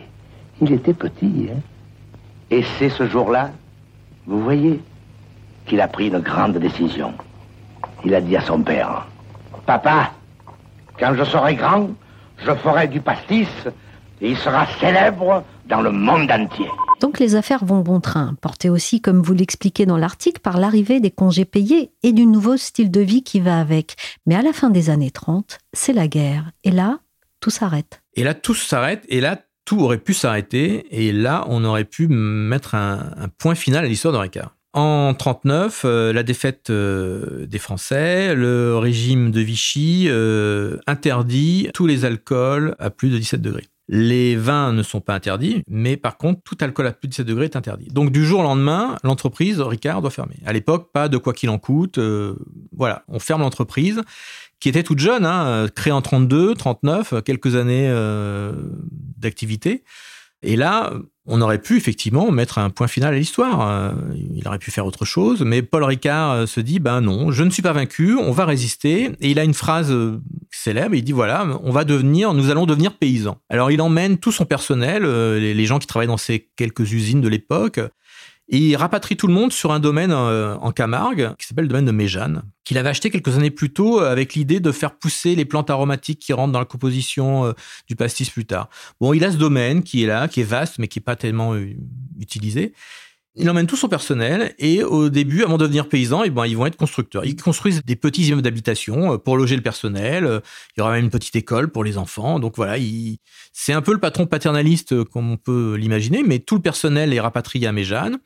il 0.61 0.73
était 0.73 0.93
petit, 0.93 1.49
hein 1.51 1.59
Et 2.51 2.63
c'est 2.77 2.89
ce 2.89 3.07
jour-là, 3.07 3.51
vous 4.27 4.43
voyez, 4.43 4.81
qu'il 5.65 5.79
a 5.79 5.87
pris 5.87 6.09
une 6.09 6.19
grande 6.19 6.57
décision. 6.57 7.13
Il 8.03 8.13
a 8.13 8.19
dit 8.19 8.35
à 8.35 8.41
son 8.41 8.61
père, 8.61 9.07
Papa, 9.65 10.11
quand 10.99 11.15
je 11.15 11.23
serai 11.23 11.55
grand, 11.55 11.89
je 12.37 12.53
ferai 12.55 12.89
du 12.89 12.99
pastis 12.99 13.47
et 14.19 14.31
il 14.31 14.37
sera 14.37 14.67
célèbre 14.79 15.45
dans 15.65 15.81
le 15.81 15.91
monde 15.91 16.29
entier. 16.29 16.67
Donc 16.99 17.19
les 17.19 17.35
affaires 17.35 17.63
vont 17.63 17.79
bon 17.79 18.01
train, 18.01 18.35
portées 18.41 18.69
aussi, 18.69 18.99
comme 18.99 19.21
vous 19.21 19.33
l'expliquez 19.33 19.85
dans 19.85 19.97
l'article, 19.97 20.41
par 20.41 20.57
l'arrivée 20.57 20.99
des 20.99 21.09
congés 21.09 21.45
payés 21.45 21.93
et 22.03 22.11
du 22.11 22.25
nouveau 22.25 22.57
style 22.57 22.91
de 22.91 23.01
vie 23.01 23.23
qui 23.23 23.39
va 23.39 23.59
avec. 23.59 23.95
Mais 24.25 24.35
à 24.35 24.41
la 24.41 24.51
fin 24.51 24.69
des 24.69 24.89
années 24.89 25.09
30, 25.09 25.57
c'est 25.71 25.93
la 25.93 26.07
guerre. 26.07 26.51
Et 26.65 26.71
là, 26.71 26.99
tout 27.39 27.49
s'arrête. 27.49 28.03
Et 28.15 28.23
là, 28.23 28.33
tout 28.33 28.53
s'arrête, 28.53 29.05
et 29.07 29.21
là, 29.21 29.37
tout 29.65 29.81
aurait 29.81 29.97
pu 29.97 30.13
s'arrêter, 30.13 30.85
et 30.91 31.11
là, 31.11 31.45
on 31.47 31.63
aurait 31.63 31.85
pu 31.85 32.07
mettre 32.07 32.75
un, 32.75 33.27
point 33.37 33.55
final 33.55 33.85
à 33.85 33.87
l'histoire 33.87 34.13
de 34.13 34.19
Ricard. 34.19 34.55
En 34.73 35.13
39, 35.13 35.81
euh, 35.83 36.13
la 36.13 36.23
défaite 36.23 36.69
euh, 36.69 37.45
des 37.45 37.59
Français, 37.59 38.33
le 38.35 38.77
régime 38.77 39.31
de 39.31 39.41
Vichy 39.41 40.05
euh, 40.07 40.77
interdit 40.87 41.69
tous 41.73 41.87
les 41.87 42.05
alcools 42.05 42.75
à 42.79 42.89
plus 42.89 43.09
de 43.09 43.17
17 43.17 43.41
degrés. 43.41 43.65
Les 43.89 44.37
vins 44.37 44.71
ne 44.71 44.81
sont 44.83 45.01
pas 45.01 45.13
interdits, 45.13 45.63
mais 45.67 45.97
par 45.97 46.17
contre, 46.17 46.39
tout 46.45 46.57
alcool 46.61 46.87
à 46.87 46.93
plus 46.93 47.09
de 47.09 47.11
17 47.11 47.27
degrés 47.27 47.45
est 47.45 47.57
interdit. 47.57 47.89
Donc 47.89 48.11
du 48.11 48.25
jour 48.25 48.39
au 48.39 48.43
lendemain, 48.43 48.95
l'entreprise 49.03 49.59
Ricard 49.59 50.01
doit 50.01 50.11
fermer. 50.11 50.35
À 50.45 50.53
l'époque, 50.53 50.91
pas 50.93 51.09
de 51.09 51.17
quoi 51.17 51.33
qu'il 51.33 51.49
en 51.49 51.57
coûte. 51.57 51.99
voilà, 52.71 53.03
on 53.09 53.19
ferme 53.19 53.41
l'entreprise 53.41 54.01
qui 54.61 54.69
était 54.69 54.83
toute 54.83 54.99
jeune, 54.99 55.25
hein, 55.25 55.45
euh, 55.47 55.67
créée 55.67 55.91
en 55.91 56.01
32, 56.01 56.53
39, 56.53 57.13
euh, 57.13 57.21
quelques 57.21 57.55
années 57.55 57.89
euh, 57.89 58.53
d'activité. 59.17 59.83
Et 60.43 60.55
là, 60.55 60.93
on 61.25 61.41
aurait 61.41 61.59
pu 61.59 61.77
effectivement 61.77 62.31
mettre 62.31 62.57
un 62.57 62.69
point 62.69 62.87
final 62.87 63.13
à 63.13 63.17
l'histoire. 63.17 63.93
Il 64.33 64.47
aurait 64.47 64.57
pu 64.57 64.71
faire 64.71 64.87
autre 64.87 65.05
chose, 65.05 65.43
mais 65.43 65.61
Paul 65.61 65.83
Ricard 65.83 66.47
se 66.47 66.59
dit 66.59 66.79
ben 66.79 66.99
non, 66.99 67.29
je 67.29 67.43
ne 67.43 67.51
suis 67.51 67.61
pas 67.61 67.73
vaincu, 67.73 68.15
on 68.15 68.31
va 68.31 68.45
résister. 68.45 69.11
Et 69.21 69.29
il 69.29 69.37
a 69.37 69.43
une 69.43 69.53
phrase 69.53 69.95
célèbre. 70.49 70.95
Il 70.95 71.03
dit 71.03 71.11
voilà, 71.11 71.45
on 71.61 71.69
va 71.69 71.83
devenir, 71.83 72.33
nous 72.33 72.49
allons 72.49 72.65
devenir 72.65 72.97
paysans. 72.97 73.37
Alors 73.49 73.69
il 73.69 73.83
emmène 73.83 74.17
tout 74.17 74.31
son 74.31 74.45
personnel, 74.45 75.03
les 75.03 75.65
gens 75.67 75.77
qui 75.77 75.85
travaillent 75.85 76.07
dans 76.07 76.17
ces 76.17 76.49
quelques 76.55 76.91
usines 76.91 77.21
de 77.21 77.27
l'époque. 77.27 77.79
Il 78.53 78.75
rapatrie 78.75 79.15
tout 79.15 79.27
le 79.27 79.33
monde 79.33 79.53
sur 79.53 79.71
un 79.71 79.79
domaine 79.79 80.11
euh, 80.11 80.57
en 80.57 80.73
Camargue 80.73 81.33
qui 81.39 81.47
s'appelle 81.47 81.63
le 81.63 81.69
domaine 81.69 81.85
de 81.85 81.91
Méjeanne, 81.91 82.43
qu'il 82.65 82.77
avait 82.77 82.89
acheté 82.89 83.09
quelques 83.09 83.37
années 83.37 83.49
plus 83.49 83.71
tôt 83.71 84.01
euh, 84.01 84.11
avec 84.11 84.33
l'idée 84.33 84.59
de 84.59 84.73
faire 84.73 84.93
pousser 84.93 85.35
les 85.35 85.45
plantes 85.45 85.69
aromatiques 85.69 86.19
qui 86.19 86.33
rentrent 86.33 86.51
dans 86.51 86.59
la 86.59 86.65
composition 86.65 87.45
euh, 87.45 87.53
du 87.87 87.95
pastis 87.95 88.29
plus 88.29 88.45
tard. 88.45 88.69
Bon, 88.99 89.13
il 89.13 89.23
a 89.23 89.31
ce 89.31 89.37
domaine 89.37 89.83
qui 89.83 90.03
est 90.03 90.05
là, 90.07 90.27
qui 90.27 90.41
est 90.41 90.43
vaste, 90.43 90.79
mais 90.79 90.89
qui 90.89 90.99
n'est 90.99 91.03
pas 91.03 91.15
tellement 91.15 91.55
utilisé. 92.19 92.73
Il 93.35 93.49
emmène 93.49 93.65
tout 93.65 93.77
son 93.77 93.87
personnel 93.87 94.53
et 94.59 94.83
au 94.83 95.07
début, 95.09 95.43
avant 95.43 95.57
de 95.57 95.63
devenir 95.63 95.87
paysan, 95.87 96.23
eh 96.25 96.29
ben, 96.29 96.45
ils 96.45 96.57
vont 96.57 96.65
être 96.65 96.75
constructeurs. 96.75 97.23
Ils 97.23 97.37
construisent 97.37 97.81
des 97.85 97.95
petits 97.95 98.23
immeubles 98.27 98.41
d'habitation 98.41 99.13
euh, 99.13 99.17
pour 99.17 99.37
loger 99.37 99.55
le 99.55 99.61
personnel. 99.61 100.41
Il 100.75 100.79
y 100.79 100.81
aura 100.81 100.91
même 100.91 101.05
une 101.05 101.09
petite 101.09 101.35
école 101.37 101.69
pour 101.71 101.85
les 101.85 101.97
enfants. 101.97 102.39
Donc 102.41 102.57
voilà, 102.57 102.77
il- 102.77 103.19
c'est 103.53 103.71
un 103.71 103.81
peu 103.81 103.93
le 103.93 103.99
patron 103.99 104.25
paternaliste 104.27 104.91
euh, 104.91 105.05
comme 105.05 105.31
on 105.31 105.37
peut 105.37 105.75
l'imaginer, 105.75 106.23
mais 106.23 106.39
tout 106.39 106.55
le 106.55 106.61
personnel 106.61 107.13
est 107.13 107.21
rapatrié 107.21 107.67
à 107.67 107.71
Méjeanne. 107.71 108.17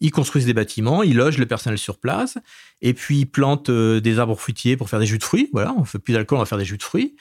Ils 0.00 0.12
construisent 0.12 0.46
des 0.46 0.54
bâtiments, 0.54 1.02
ils 1.02 1.16
logent 1.16 1.38
le 1.38 1.46
personnel 1.46 1.78
sur 1.78 1.98
place, 1.98 2.38
et 2.80 2.94
puis 2.94 3.20
ils 3.20 3.26
plantent 3.26 3.70
euh, 3.70 4.00
des 4.00 4.20
arbres 4.20 4.36
fruitiers 4.38 4.76
pour 4.76 4.88
faire 4.88 5.00
des 5.00 5.06
jus 5.06 5.18
de 5.18 5.24
fruits. 5.24 5.50
Voilà, 5.52 5.74
on 5.76 5.84
fait 5.84 5.98
plus 5.98 6.12
d'alcool, 6.14 6.36
on 6.36 6.42
va 6.42 6.46
faire 6.46 6.58
des 6.58 6.64
jus 6.64 6.78
de 6.78 6.82
fruits. 6.82 7.16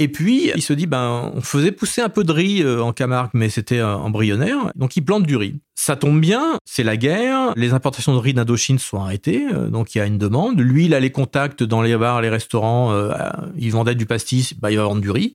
Et 0.00 0.06
puis, 0.06 0.52
il 0.54 0.62
se 0.62 0.72
dit, 0.72 0.86
ben, 0.86 1.32
on 1.34 1.40
faisait 1.40 1.72
pousser 1.72 2.00
un 2.00 2.08
peu 2.08 2.22
de 2.22 2.30
riz 2.30 2.62
euh, 2.62 2.80
en 2.80 2.92
Camargue, 2.92 3.30
mais 3.34 3.48
c'était 3.48 3.80
euh, 3.80 3.96
embryonnaire. 3.96 4.70
Donc, 4.76 4.96
il 4.96 5.02
plante 5.02 5.24
du 5.24 5.34
riz. 5.34 5.56
Ça 5.74 5.96
tombe 5.96 6.20
bien, 6.20 6.56
c'est 6.64 6.84
la 6.84 6.96
guerre. 6.96 7.52
Les 7.56 7.72
importations 7.72 8.14
de 8.14 8.18
riz 8.18 8.32
d'Indochine 8.32 8.78
sont 8.78 9.00
arrêtées. 9.00 9.44
euh, 9.52 9.68
donc, 9.68 9.96
il 9.96 9.98
y 9.98 10.00
a 10.00 10.06
une 10.06 10.16
demande. 10.16 10.60
Lui, 10.60 10.84
il 10.84 10.94
a 10.94 11.00
les 11.00 11.10
contacts 11.10 11.64
dans 11.64 11.82
les 11.82 11.96
bars, 11.96 12.22
les 12.22 12.28
restaurants. 12.28 12.92
euh, 12.92 13.12
il 13.56 13.72
vendait 13.72 13.96
du 13.96 14.06
pastis, 14.06 14.54
bah, 14.54 14.70
il 14.70 14.76
va 14.76 14.84
vendre 14.84 15.00
du 15.00 15.10
riz. 15.10 15.34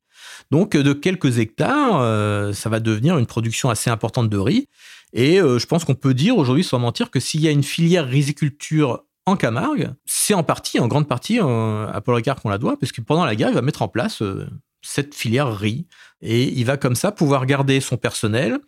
Donc, 0.50 0.78
de 0.78 0.94
quelques 0.94 1.38
hectares, 1.38 2.54
ça 2.54 2.68
va 2.70 2.80
devenir 2.80 3.18
une 3.18 3.26
production 3.26 3.68
assez 3.68 3.90
importante 3.90 4.30
de 4.30 4.38
riz. 4.38 4.66
Et 5.12 5.36
je 5.36 5.66
pense 5.66 5.84
qu'on 5.84 5.94
peut 5.94 6.14
dire 6.14 6.36
aujourd'hui, 6.36 6.64
sans 6.64 6.78
mentir, 6.78 7.10
que 7.10 7.20
s'il 7.20 7.40
y 7.40 7.48
a 7.48 7.50
une 7.50 7.62
filière 7.62 8.06
riziculture 8.06 9.02
en 9.26 9.36
Camargue, 9.36 9.92
c'est 10.04 10.34
en 10.34 10.42
partie, 10.42 10.78
en 10.78 10.88
grande 10.88 11.08
partie, 11.08 11.40
euh, 11.40 11.90
à 11.90 12.00
Paul 12.00 12.16
Ricard 12.16 12.36
qu'on 12.40 12.50
la 12.50 12.58
doit, 12.58 12.78
parce 12.78 12.92
que 12.92 13.00
pendant 13.00 13.24
la 13.24 13.34
guerre, 13.34 13.48
il 13.48 13.54
va 13.54 13.62
mettre 13.62 13.82
en 13.82 13.88
place 13.88 14.22
euh, 14.22 14.46
cette 14.82 15.14
filière 15.14 15.56
riz. 15.56 15.86
Et 16.20 16.44
il 16.44 16.64
va 16.64 16.76
comme 16.76 16.94
ça 16.94 17.12
pouvoir 17.12 17.46
garder 17.46 17.80
son 17.80 17.96
personnel, 17.96 18.58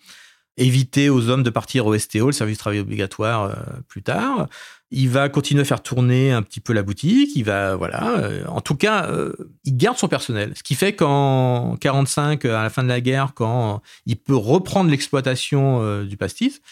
éviter 0.56 1.10
aux 1.10 1.28
hommes 1.28 1.42
de 1.42 1.50
partir 1.50 1.86
au 1.86 1.96
STO, 1.98 2.26
le 2.26 2.32
service 2.32 2.56
de 2.56 2.60
travail 2.60 2.80
obligatoire, 2.80 3.44
euh, 3.44 3.54
plus 3.88 4.02
tard. 4.02 4.48
Il 4.90 5.08
va 5.10 5.28
continuer 5.28 5.62
à 5.62 5.64
faire 5.64 5.82
tourner 5.82 6.30
un 6.32 6.42
petit 6.42 6.60
peu 6.60 6.72
la 6.72 6.82
boutique. 6.82 7.30
Il 7.34 7.44
va, 7.44 7.75
voilà. 7.75 8.18
euh, 8.18 8.44
en 8.46 8.60
tout 8.60 8.76
cas, 8.76 9.06
euh, 9.10 9.32
il 9.64 9.76
garde 9.76 9.98
son 9.98 10.08
personnel. 10.08 10.52
Ce 10.54 10.62
qui 10.62 10.75
fait 10.76 10.94
qu'en 10.94 11.76
45, 11.80 12.44
à 12.44 12.62
la 12.62 12.70
fin 12.70 12.84
de 12.84 12.88
la 12.88 13.00
guerre, 13.00 13.32
quand 13.34 13.82
il 14.06 14.16
peut 14.16 14.36
reprendre 14.36 14.90
l'exploitation 14.90 15.82
euh, 15.82 16.04
du 16.04 16.16
pastis, 16.16 16.62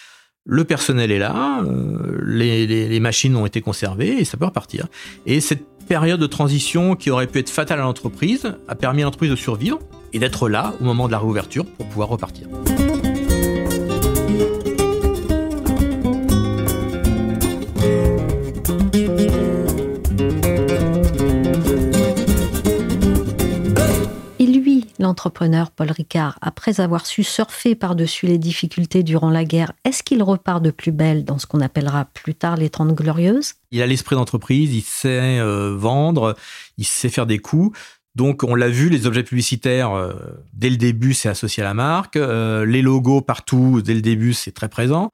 le 0.46 0.64
personnel 0.64 1.10
est 1.10 1.18
là, 1.18 1.62
euh, 1.64 2.18
les, 2.26 2.66
les- 2.66 2.88
les 2.88 3.00
machines 3.00 3.34
ont 3.36 3.46
été 3.46 3.60
conservées 3.60 4.18
et 4.20 4.24
ça 4.24 4.36
peut 4.36 4.44
repartir. 4.44 4.86
Et 5.26 5.40
cette 5.40 5.64
période 5.88 6.20
de 6.20 6.26
transition 6.26 6.96
qui 6.96 7.10
aurait 7.10 7.26
pu 7.26 7.38
être 7.38 7.50
fatale 7.50 7.80
à 7.80 7.82
l'entreprise 7.82 8.54
a 8.68 8.74
permis 8.74 9.02
à 9.02 9.04
l'entreprise 9.04 9.30
de 9.30 9.36
survivre 9.36 9.78
et 10.12 10.18
d'être 10.18 10.48
là 10.48 10.74
au 10.80 10.84
moment 10.84 11.06
de 11.06 11.12
la 11.12 11.18
réouverture 11.18 11.64
pour 11.66 11.86
pouvoir 11.88 12.08
repartir. 12.08 12.46
L'entrepreneur 25.04 25.70
Paul 25.70 25.90
Ricard, 25.90 26.38
après 26.40 26.80
avoir 26.80 27.06
su 27.06 27.22
surfer 27.22 27.74
par-dessus 27.74 28.26
les 28.26 28.38
difficultés 28.38 29.02
durant 29.02 29.30
la 29.30 29.44
guerre, 29.44 29.72
est-ce 29.84 30.02
qu'il 30.02 30.22
repart 30.22 30.62
de 30.62 30.70
plus 30.70 30.92
belle 30.92 31.24
dans 31.24 31.38
ce 31.38 31.46
qu'on 31.46 31.60
appellera 31.60 32.06
plus 32.06 32.34
tard 32.34 32.56
les 32.56 32.70
Trente 32.70 32.94
Glorieuses? 32.94 33.54
Il 33.70 33.82
a 33.82 33.86
l'esprit 33.86 34.16
d'entreprise, 34.16 34.74
il 34.74 34.82
sait 34.82 35.38
euh, 35.38 35.74
vendre, 35.76 36.34
il 36.78 36.86
sait 36.86 37.10
faire 37.10 37.26
des 37.26 37.38
coups. 37.38 37.78
Donc, 38.14 38.44
on 38.44 38.54
l'a 38.54 38.68
vu, 38.68 38.88
les 38.88 39.06
objets 39.06 39.24
publicitaires, 39.24 39.92
euh, 39.92 40.12
dès 40.52 40.70
le 40.70 40.76
début, 40.76 41.14
c'est 41.14 41.28
associé 41.28 41.62
à 41.62 41.66
la 41.66 41.74
marque. 41.74 42.16
Euh, 42.16 42.64
les 42.64 42.80
logos 42.80 43.20
partout, 43.20 43.82
dès 43.82 43.94
le 43.94 44.02
début, 44.02 44.32
c'est 44.32 44.52
très 44.52 44.68
présent. 44.68 45.10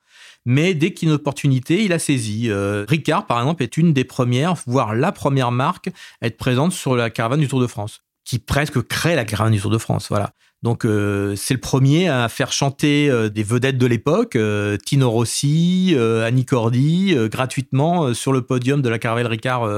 Mais 0.46 0.74
dès 0.74 0.92
qu'il 0.92 1.08
y 1.08 1.10
a 1.10 1.14
une 1.14 1.20
opportunité, 1.20 1.84
il 1.84 1.92
a 1.92 1.98
saisi. 1.98 2.48
Ricard, 2.50 3.26
par 3.26 3.40
exemple, 3.40 3.62
est 3.62 3.76
une 3.76 3.92
des 3.92 4.04
premières, 4.04 4.54
voire 4.66 4.94
la 4.94 5.12
première 5.12 5.50
marque 5.50 5.90
à 6.22 6.28
être 6.28 6.38
présente 6.38 6.72
sur 6.72 6.96
la 6.96 7.10
caravane 7.10 7.40
du 7.40 7.48
Tour 7.48 7.60
de 7.60 7.66
France, 7.66 8.02
qui 8.30 8.38
presque 8.38 8.80
crée 8.82 9.16
la 9.16 9.24
caravane 9.24 9.52
du 9.52 9.60
Tour 9.60 9.72
de 9.72 9.78
France. 9.78 10.06
Voilà. 10.08 10.30
Donc, 10.62 10.84
euh, 10.84 11.34
c'est 11.34 11.52
le 11.52 11.58
premier 11.58 12.08
à 12.08 12.28
faire 12.28 12.52
chanter 12.52 13.10
euh, 13.10 13.28
des 13.28 13.42
vedettes 13.42 13.76
de 13.76 13.86
l'époque, 13.86 14.36
euh, 14.36 14.76
Tino 14.76 15.10
Rossi, 15.10 15.96
Annie 15.98 16.44
Cordy, 16.44 17.16
gratuitement 17.28 18.14
sur 18.14 18.32
le 18.32 18.42
podium 18.42 18.82
de 18.82 18.88
la 18.88 19.00
caravelle 19.00 19.26
Ricard 19.26 19.68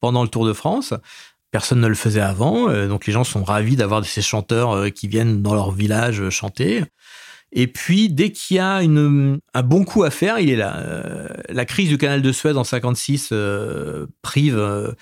pendant 0.00 0.22
le 0.22 0.28
Tour 0.28 0.44
de 0.44 0.52
France. 0.52 0.92
Personne 1.50 1.80
ne 1.80 1.86
le 1.86 1.94
faisait 1.94 2.20
avant, 2.20 2.70
donc 2.88 3.06
les 3.06 3.12
gens 3.14 3.24
sont 3.24 3.42
ravis 3.42 3.76
d'avoir 3.76 4.04
ces 4.04 4.20
chanteurs 4.20 4.92
qui 4.92 5.08
viennent 5.08 5.40
dans 5.40 5.54
leur 5.54 5.70
village 5.70 6.28
chanter. 6.28 6.82
Et 7.56 7.68
puis, 7.68 8.08
dès 8.08 8.32
qu'il 8.32 8.56
y 8.56 8.60
a 8.60 8.78
un 8.78 9.62
bon 9.62 9.84
coup 9.84 10.02
à 10.02 10.10
faire, 10.10 10.40
il 10.40 10.50
est 10.50 10.56
là. 10.56 11.28
La 11.48 11.64
crise 11.64 11.88
du 11.88 11.96
canal 11.96 12.20
de 12.20 12.32
Suez 12.32 12.56
en 12.56 12.64
56 12.64 13.28
euh, 13.30 14.06
prive 14.22 14.94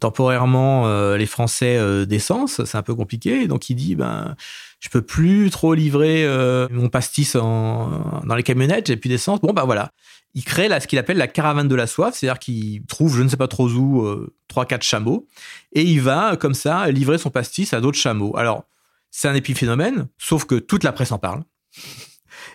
temporairement 0.00 0.86
euh, 0.86 1.16
les 1.16 1.26
Français 1.26 1.76
euh, 1.76 2.06
d'essence. 2.06 2.64
C'est 2.64 2.78
un 2.78 2.82
peu 2.82 2.94
compliqué. 2.94 3.46
Donc, 3.46 3.70
il 3.70 3.74
dit, 3.74 3.94
ben, 3.94 4.34
je 4.80 4.88
peux 4.88 5.02
plus 5.02 5.50
trop 5.50 5.74
livrer 5.74 6.24
euh, 6.24 6.68
mon 6.70 6.88
pastis 6.88 7.36
en, 7.36 8.22
dans 8.24 8.34
les 8.34 8.42
camionnettes, 8.42 8.86
j'ai 8.86 8.96
plus 8.96 9.08
d'essence. 9.08 9.40
Bon, 9.40 9.52
ben 9.52 9.64
voilà. 9.64 9.90
Il 10.34 10.44
crée 10.44 10.68
là, 10.68 10.80
ce 10.80 10.86
qu'il 10.86 10.98
appelle 10.98 11.16
la 11.16 11.28
caravane 11.28 11.68
de 11.68 11.74
la 11.74 11.86
soif, 11.86 12.14
c'est-à-dire 12.14 12.38
qu'il 12.38 12.84
trouve, 12.86 13.16
je 13.16 13.22
ne 13.22 13.28
sais 13.28 13.36
pas 13.36 13.48
trop 13.48 13.68
où, 13.68 14.02
euh, 14.02 14.34
trois, 14.48 14.66
quatre 14.66 14.82
chameaux, 14.82 15.28
et 15.72 15.82
il 15.82 16.00
va, 16.00 16.36
comme 16.36 16.54
ça, 16.54 16.90
livrer 16.90 17.18
son 17.18 17.30
pastis 17.30 17.72
à 17.72 17.80
d'autres 17.80 17.98
chameaux. 17.98 18.36
Alors, 18.36 18.64
c'est 19.10 19.28
un 19.28 19.34
épiphénomène, 19.34 20.08
sauf 20.18 20.44
que 20.44 20.56
toute 20.56 20.82
la 20.82 20.92
presse 20.92 21.12
en 21.12 21.18
parle. 21.18 21.44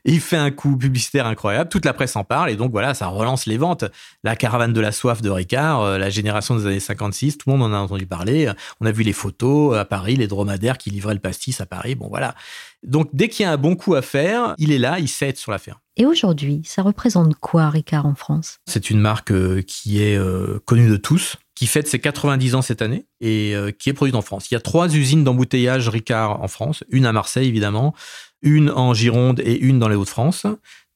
Et 0.06 0.14
il 0.14 0.22
fait 0.22 0.38
un 0.38 0.52
coup 0.52 0.78
publicitaire 0.78 1.26
incroyable, 1.26 1.70
toute 1.70 1.86
la 1.86 1.94
presse 1.94 2.16
en 2.16 2.24
parle, 2.24 2.50
et 2.50 2.56
donc 2.56 2.72
voilà, 2.72 2.94
ça 2.94 3.08
relance 3.08 3.46
les 3.46 3.58
ventes. 3.58 3.86
La 4.24 4.36
caravane 4.36 4.74
de 4.74 4.82
la 4.82 4.92
soif 4.92 5.22
de 5.22 5.30
Ricard, 5.30 5.82
euh, 5.82 5.98
la 5.98 6.10
génération 6.10 6.56
des 6.56 6.66
années 6.66 6.80
56, 6.80 7.38
tout 7.38 7.50
le 7.50 7.58
monde 7.58 7.72
en 7.72 7.76
a 7.76 7.80
entendu 7.80 8.06
parler. 8.06 8.52
On 8.82 8.86
a 8.86 8.92
vu 8.92 9.04
les 9.04 9.14
photos 9.14 9.78
à 9.78 9.86
Paris, 9.86 10.16
les 10.16 10.28
dromadaires 10.28 10.78
qui 10.78 10.90
livraient 10.90 11.14
le 11.14 11.20
pastis 11.20 11.60
à 11.62 11.66
Paris, 11.66 11.96
bon 11.96 12.08
voilà. 12.08 12.36
Donc 12.84 13.10
dès 13.14 13.28
qu'il 13.28 13.44
y 13.44 13.46
a 13.46 13.52
un 13.52 13.58
bon 13.58 13.76
coup 13.76 13.96
à 13.96 14.02
faire, 14.02 14.56
il 14.58 14.72
est 14.72 14.78
là, 14.78 15.00
il 15.00 15.08
sait 15.08 15.30
être 15.30 15.38
sur 15.38 15.52
l'affaire. 15.52 15.80
Et 15.98 16.06
aujourd'hui, 16.06 16.62
ça 16.64 16.82
représente 16.82 17.36
quoi 17.36 17.70
Ricard 17.70 18.06
en 18.06 18.16
France? 18.16 18.60
C'est 18.66 18.90
une 18.90 19.02
marque 19.02 19.32
euh, 19.32 19.62
qui 19.62 20.02
est 20.02 20.18
euh, 20.18 20.60
connue 20.64 20.88
de 20.88 20.96
tous, 20.96 21.36
qui 21.56 21.68
fête 21.68 21.90
ses 21.90 22.00
90 22.00 22.56
ans 22.56 22.62
cette 22.62 22.82
année 22.82 23.06
et 23.20 23.54
euh, 23.54 23.72
qui 23.72 23.90
est 23.90 23.94
produite 23.94 24.16
en 24.16 24.22
France. 24.22 24.50
Il 24.50 24.54
y 24.54 24.58
a 24.58 24.62
trois 24.62 24.96
usines 24.96 25.26
d'embouteillage 25.26 25.90
Ricard 25.90 26.42
en 26.42 26.48
France, 26.48 26.86
une 26.90 27.06
à 27.06 27.12
Marseille 27.12 27.50
évidemment, 27.50 27.94
une 28.42 28.70
en 28.70 28.94
Gironde 28.94 29.40
et 29.40 29.58
une 29.58 29.80
dans 29.80 29.88
les 29.88 29.96
Hauts-de-France. 29.96 30.46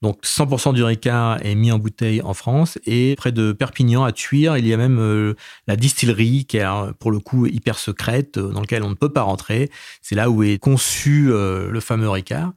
Donc 0.03 0.21
100% 0.25 0.73
du 0.73 0.83
Ricard 0.83 1.37
est 1.45 1.55
mis 1.55 1.71
en 1.71 1.79
bouteille 1.79 2.21
en 2.21 2.33
France 2.33 2.77
et 2.85 3.15
près 3.15 3.31
de 3.31 3.53
Perpignan 3.53 4.03
à 4.03 4.11
Tuire, 4.11 4.57
il 4.57 4.67
y 4.67 4.73
a 4.73 4.77
même 4.77 4.99
euh, 4.99 5.33
la 5.65 5.77
distillerie 5.77 6.43
qui 6.43 6.57
est 6.57 6.65
euh, 6.65 6.91
pour 6.99 7.09
le 7.09 7.19
coup 7.19 7.45
hyper 7.45 7.79
secrète 7.79 8.37
euh, 8.37 8.51
dans 8.51 8.59
laquelle 8.59 8.83
on 8.83 8.89
ne 8.89 8.95
peut 8.95 9.13
pas 9.13 9.21
rentrer. 9.21 9.71
C'est 10.01 10.15
là 10.15 10.29
où 10.29 10.43
est 10.43 10.57
conçu 10.57 11.27
le 11.29 11.79
fameux 11.79 12.09
Ricard. 12.09 12.51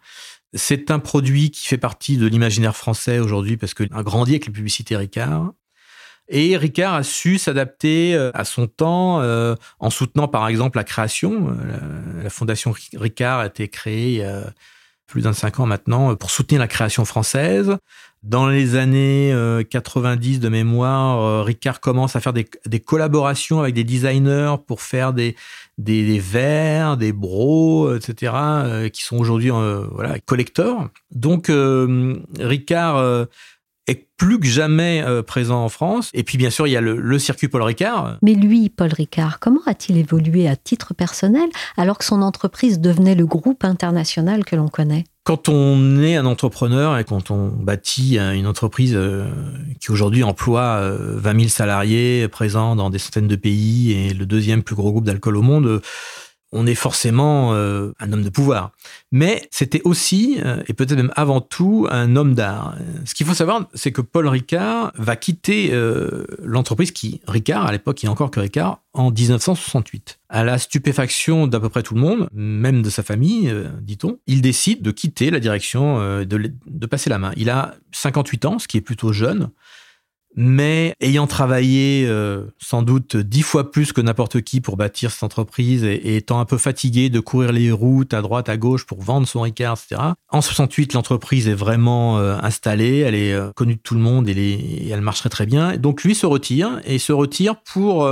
C'est 0.55 0.91
un 0.91 0.99
produit 0.99 1.53
qui 1.53 1.69
fait 1.69 1.79
partie 1.79 2.17
de 2.17 2.27
l'imaginaire 2.27 2.77
français 2.77 3.21
aujourd'hui 3.21 3.57
parce 3.57 3.75
qu'il 3.75 3.89
a 3.93 4.03
grandi 4.03 4.33
avec 4.33 4.47
les 4.47 4.53
publicités 4.53 4.97
Ricard. 4.97 5.53
Et 6.29 6.57
Ricard 6.57 6.95
a 6.95 7.05
su 7.05 7.39
s'adapter 7.39 8.17
à 8.35 8.45
son 8.45 8.67
temps 8.67 9.23
en 9.79 9.91
soutenant 9.91 10.27
par 10.27 10.49
exemple 10.49 10.79
la 10.79 10.85
création. 10.85 11.51
La, 11.51 12.25
la 12.25 12.31
fondation 12.31 12.75
Ricard 12.95 13.39
a 13.39 13.47
été 13.47 13.69
créée 13.69 14.27
plus 15.07 15.21
de 15.21 15.27
25 15.27 15.61
ans 15.61 15.67
maintenant 15.67 16.13
euh, 16.13 16.15
pour 16.17 16.31
soutenir 16.31 16.61
la 16.61 16.69
création 16.69 17.05
française. 17.05 17.77
Dans 18.23 18.49
les 18.49 18.75
années 18.75 19.33
euh, 19.33 19.63
90 19.63 20.41
de 20.41 20.49
mémoire, 20.49 21.21
euh, 21.21 21.43
Ricard 21.43 21.81
commence 21.81 22.17
à 22.17 22.21
faire 22.21 22.33
des, 22.33 22.45
collaborations 22.81 23.61
avec 23.61 23.75
des 23.75 23.85
designers 23.85 24.57
pour 24.67 24.83
faire 24.83 25.13
des, 25.13 25.37
des, 25.79 26.05
des 26.05 26.19
verres, 26.19 26.97
des 26.97 27.13
bros, 27.13 27.95
etc., 27.95 28.33
euh, 28.35 28.89
qui 28.89 29.05
sont 29.05 29.17
aujourd'hui 29.17 29.53
euh, 29.53 29.87
voilà, 29.93 30.19
collecteurs. 30.19 30.89
Donc, 31.13 31.51
euh, 31.51 32.17
Ricard 32.41 32.97
euh, 32.97 33.27
est 33.87 34.07
plus 34.17 34.41
que 34.41 34.47
jamais 34.47 35.03
euh, 35.03 35.23
présent 35.23 35.65
en 35.65 35.69
France. 35.69 36.11
Et 36.15 36.23
puis, 36.23 36.39
bien 36.39 36.51
sûr, 36.51 36.67
il 36.67 36.73
y 36.73 36.77
a 36.77 36.81
le, 36.81 36.97
le 36.97 37.19
circuit 37.19 37.49
Paul 37.49 37.63
Ricard. 37.63 38.19
Mais 38.23 38.35
lui, 38.35 38.69
Paul 38.69 38.93
Ricard, 38.93 39.39
comment 39.41 39.61
a-t-il 39.67 39.99
évolué 39.99 40.49
à 40.49 40.57
titre 40.57 40.95
personnel 40.95 41.49
alors 41.77 41.99
que 41.99 42.05
son 42.05 42.23
entreprise 42.23 42.81
devenait 42.81 43.15
le 43.15 43.27
groupe 43.27 43.65
international 43.65 44.45
que 44.45 44.57
l'on 44.57 44.69
connaît? 44.69 45.05
Quand 45.27 45.49
on 45.49 46.01
est 46.01 46.15
un 46.15 46.25
entrepreneur 46.25 46.97
et 46.99 47.05
quand 47.05 47.33
on 47.33 47.49
bâtit 47.49 48.17
une 48.17 48.47
entreprise 48.47 48.95
euh, 48.95 49.25
qui 49.81 49.91
aujourd'hui 49.91 50.23
emploie 50.23 50.81
20 50.81 51.35
euh, 51.35 51.39
000 51.39 51.49
salariés 51.49 52.29
présents 52.29 52.77
dans 52.77 52.91
des 52.91 52.99
centaines 52.99 53.27
de 53.27 53.35
pays 53.35 53.91
et 53.91 54.15
le 54.15 54.25
deuxième 54.25 54.63
plus 54.63 54.77
gros 54.77 54.93
groupe 54.93 55.05
d'alcool 55.05 55.37
au 55.37 55.43
monde, 55.43 55.83
on 56.57 56.67
est 56.67 56.75
forcément 56.75 57.55
euh, 57.55 57.93
un 58.01 58.13
homme 58.13 58.23
de 58.23 58.31
pouvoir. 58.31 58.73
Mais 59.13 59.47
c'était 59.51 59.83
aussi, 59.85 60.39
euh, 60.45 60.63
et 60.67 60.73
peut-être 60.73 60.97
même 60.97 61.13
avant 61.15 61.41
tout, 61.41 61.87
un 61.91 62.17
homme 62.17 62.35
d'art. 62.35 62.75
Ce 63.05 63.15
qu'il 63.15 63.27
faut 63.27 63.35
savoir, 63.35 63.69
c'est 63.75 63.93
que 63.93 64.01
Paul 64.01 64.27
Ricard 64.27 64.93
va 64.97 65.17
quitter 65.17 65.71
euh, 65.73 66.25
l'entreprise 66.43 66.93
qui, 66.93 67.21
Ricard, 67.29 67.67
à 67.67 67.73
l'époque, 67.73 68.03
il 68.03 68.09
encore 68.09 68.31
que 68.31 68.41
Ricard, 68.41 68.81
en 68.95 69.11
1968. 69.11 70.19
À 70.29 70.45
la 70.45 70.59
stupéfaction 70.59 71.47
d'à 71.47 71.61
peu 71.61 71.69
près 71.69 71.83
tout 71.83 71.95
le 71.95 72.01
monde, 72.01 72.29
même 72.33 72.83
de 72.83 72.91
sa 72.91 73.03
famille, 73.03 73.55
dit-on, 73.83 74.19
il 74.27 74.41
décide 74.41 74.83
de 74.83 74.91
quitter 74.91 75.31
la 75.31 75.39
direction, 75.39 76.25
de 76.25 76.87
passer 76.87 77.11
la 77.11 77.19
main. 77.19 77.33
Il 77.37 77.51
a 77.51 77.75
58 77.93 78.45
ans, 78.47 78.59
ce 78.59 78.67
qui 78.67 78.79
est 78.79 78.81
plutôt 78.81 79.13
jeune. 79.13 79.51
Mais 80.39 80.95
ayant 81.01 81.27
travaillé 81.27 82.05
euh, 82.07 82.45
sans 82.59 82.83
doute 82.83 83.17
dix 83.17 83.41
fois 83.41 83.71
plus 83.71 83.95
que 83.95 84.03
n'importe 84.03 84.43
qui 84.43 84.61
pour 84.61 84.77
bâtir 84.77 85.11
cette 85.11 85.23
entreprise 85.23 85.83
et, 85.83 86.17
étant 86.17 86.41
un 86.41 86.45
peu 86.45 86.59
fatigué 86.59 87.09
de 87.09 87.21
courir 87.21 87.53
les 87.53 87.73
routes 87.73 88.13
à 88.13 88.21
droite, 88.21 88.51
à 88.51 88.59
gauche 88.59 88.85
pour 88.85 89.01
vendre 89.01 89.27
son 89.27 89.41
Ricard, 89.41 89.79
etc. 89.83 90.03
En 90.29 90.43
68, 90.43 90.93
l'entreprise 90.93 91.49
est 91.49 91.55
vraiment 91.55 92.19
euh, 92.19 92.37
installée, 92.43 92.99
elle 92.99 93.15
est 93.15 93.33
euh, 93.33 93.51
connue 93.55 93.77
de 93.77 93.81
tout 93.81 93.95
le 93.95 94.01
monde 94.01 94.29
et, 94.29 94.91
elle 94.91 95.01
marcherait 95.01 95.31
très 95.31 95.47
bien. 95.47 95.79
Donc 95.79 96.05
lui 96.05 96.15
se 96.15 96.27
retire 96.27 96.81
et 96.85 96.99
se 96.99 97.13
retire 97.13 97.57
pour 97.57 98.09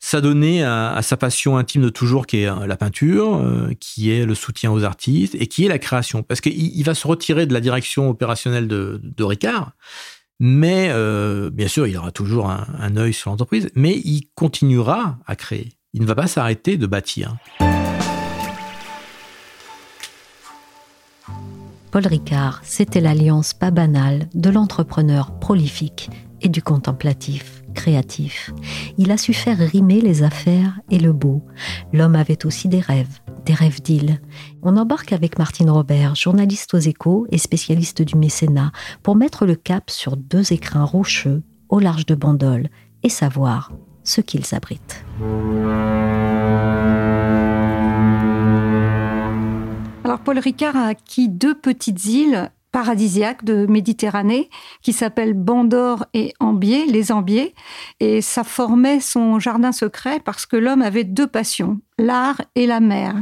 s'adonner 0.00 0.64
à, 0.64 1.00
sa 1.02 1.16
passion 1.16 1.56
intime 1.56 1.82
de 1.82 1.88
toujours 1.88 2.26
qui 2.26 2.38
est 2.38 2.66
la 2.66 2.76
peinture, 2.76 3.42
qui 3.80 4.10
est 4.10 4.26
le 4.26 4.34
soutien 4.34 4.70
aux 4.70 4.84
artistes 4.84 5.34
et 5.36 5.46
qui 5.46 5.64
est 5.64 5.68
la 5.68 5.78
création. 5.78 6.22
Parce 6.22 6.40
qu'il 6.40 6.84
va 6.84 6.94
se 6.94 7.06
retirer 7.06 7.46
de 7.46 7.54
la 7.54 7.60
direction 7.60 8.10
opérationnelle 8.10 8.68
de, 8.68 9.00
de 9.02 9.24
Ricard 9.24 9.72
mais 10.40 10.88
euh, 10.90 11.50
bien 11.50 11.68
sûr, 11.68 11.86
il 11.86 11.96
aura 11.96 12.12
toujours 12.12 12.50
un, 12.50 12.96
œil 12.96 13.12
sur 13.12 13.30
l'entreprise, 13.30 13.70
mais 13.74 13.94
il 14.04 14.28
continuera 14.34 15.18
à 15.26 15.36
créer. 15.36 15.72
Il 15.92 16.02
ne 16.02 16.06
va 16.06 16.14
pas 16.14 16.26
s'arrêter 16.26 16.76
de 16.76 16.86
bâtir. 16.86 17.36
Paul 21.90 22.06
Ricard, 22.06 22.60
c'était 22.64 23.00
l'alliance 23.00 23.54
pas 23.54 23.70
banale 23.70 24.28
de 24.34 24.50
l'entrepreneur 24.50 25.38
prolifique 25.38 26.10
et 26.42 26.48
du 26.48 26.60
contemplatif 26.60 27.63
créatif. 27.74 28.52
Il 28.96 29.10
a 29.10 29.18
su 29.18 29.34
faire 29.34 29.58
rimer 29.58 30.00
les 30.00 30.22
affaires 30.22 30.80
et 30.90 30.98
le 30.98 31.12
beau. 31.12 31.42
L'homme 31.92 32.14
avait 32.14 32.46
aussi 32.46 32.68
des 32.68 32.80
rêves, 32.80 33.20
des 33.44 33.54
rêves 33.54 33.82
d'île. 33.82 34.20
On 34.62 34.76
embarque 34.76 35.12
avec 35.12 35.38
Martine 35.38 35.70
Robert, 35.70 36.14
journaliste 36.14 36.72
aux 36.74 36.78
échos 36.78 37.26
et 37.30 37.38
spécialiste 37.38 38.02
du 38.02 38.16
mécénat, 38.16 38.72
pour 39.02 39.16
mettre 39.16 39.44
le 39.44 39.56
cap 39.56 39.90
sur 39.90 40.16
deux 40.16 40.52
écrins 40.52 40.84
rocheux 40.84 41.42
au 41.68 41.80
large 41.80 42.06
de 42.06 42.14
Bandol 42.14 42.68
et 43.02 43.08
savoir 43.08 43.72
ce 44.04 44.20
qu'ils 44.20 44.54
abritent. 44.54 45.04
Alors 50.04 50.18
Paul 50.20 50.38
Ricard 50.38 50.76
a 50.76 50.86
acquis 50.86 51.28
deux 51.28 51.54
petites 51.54 52.04
îles 52.04 52.50
paradisiaque 52.74 53.44
de 53.44 53.66
Méditerranée 53.66 54.50
qui 54.82 54.92
s'appelle 54.92 55.34
Bandor 55.34 56.06
et 56.12 56.34
Ambier, 56.40 56.86
les 56.86 57.12
Ambiers. 57.12 57.54
Et 58.00 58.20
ça 58.20 58.42
formait 58.42 58.98
son 58.98 59.38
jardin 59.38 59.70
secret 59.70 60.18
parce 60.18 60.44
que 60.44 60.56
l'homme 60.56 60.82
avait 60.82 61.04
deux 61.04 61.28
passions, 61.28 61.78
l'art 62.00 62.40
et 62.56 62.66
la 62.66 62.80
mer. 62.80 63.14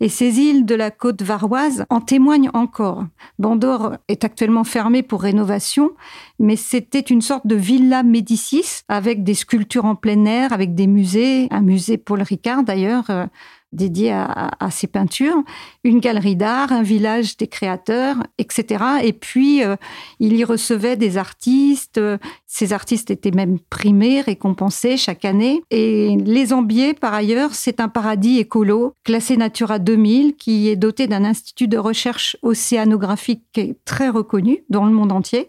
Et 0.00 0.08
ces 0.08 0.40
îles 0.40 0.64
de 0.64 0.74
la 0.74 0.90
côte 0.90 1.20
varoise 1.20 1.84
en 1.90 2.00
témoignent 2.00 2.50
encore. 2.54 3.04
Bandor 3.38 3.96
est 4.08 4.24
actuellement 4.24 4.64
fermé 4.64 5.02
pour 5.02 5.20
rénovation, 5.20 5.90
mais 6.38 6.56
c'était 6.56 7.00
une 7.00 7.20
sorte 7.20 7.46
de 7.46 7.54
villa 7.54 8.02
Médicis 8.02 8.80
avec 8.88 9.24
des 9.24 9.34
sculptures 9.34 9.84
en 9.84 9.94
plein 9.94 10.24
air, 10.24 10.54
avec 10.54 10.74
des 10.74 10.86
musées, 10.86 11.48
un 11.50 11.60
musée 11.60 11.98
Paul 11.98 12.22
Ricard 12.22 12.62
d'ailleurs, 12.62 13.10
euh, 13.10 13.26
dédié 13.72 14.12
à, 14.12 14.70
ses 14.70 14.86
peintures, 14.86 15.42
une 15.84 16.00
galerie 16.00 16.36
d'art, 16.36 16.72
un 16.72 16.82
village 16.82 17.36
des 17.36 17.46
créateurs, 17.46 18.16
etc. 18.38 18.84
Et 19.02 19.12
puis, 19.12 19.62
euh, 19.62 19.76
il 20.18 20.36
y 20.36 20.44
recevait 20.44 20.96
des 20.96 21.18
artistes. 21.18 22.00
Ces 22.46 22.72
artistes 22.72 23.10
étaient 23.10 23.30
même 23.30 23.58
primés, 23.70 24.20
récompensés 24.20 24.96
chaque 24.96 25.24
année. 25.24 25.62
Et 25.70 26.16
les 26.16 26.52
Ambiers, 26.52 26.94
par 26.94 27.14
ailleurs, 27.14 27.54
c'est 27.54 27.80
un 27.80 27.88
paradis 27.88 28.38
écolo, 28.38 28.94
classé 29.04 29.36
Natura 29.36 29.78
2000, 29.78 30.36
qui 30.36 30.68
est 30.68 30.76
doté 30.76 31.06
d'un 31.06 31.24
institut 31.24 31.68
de 31.68 31.78
recherche 31.78 32.36
océanographique 32.42 33.60
très 33.84 34.08
reconnu 34.08 34.64
dans 34.70 34.84
le 34.84 34.92
monde 34.92 35.12
entier. 35.12 35.48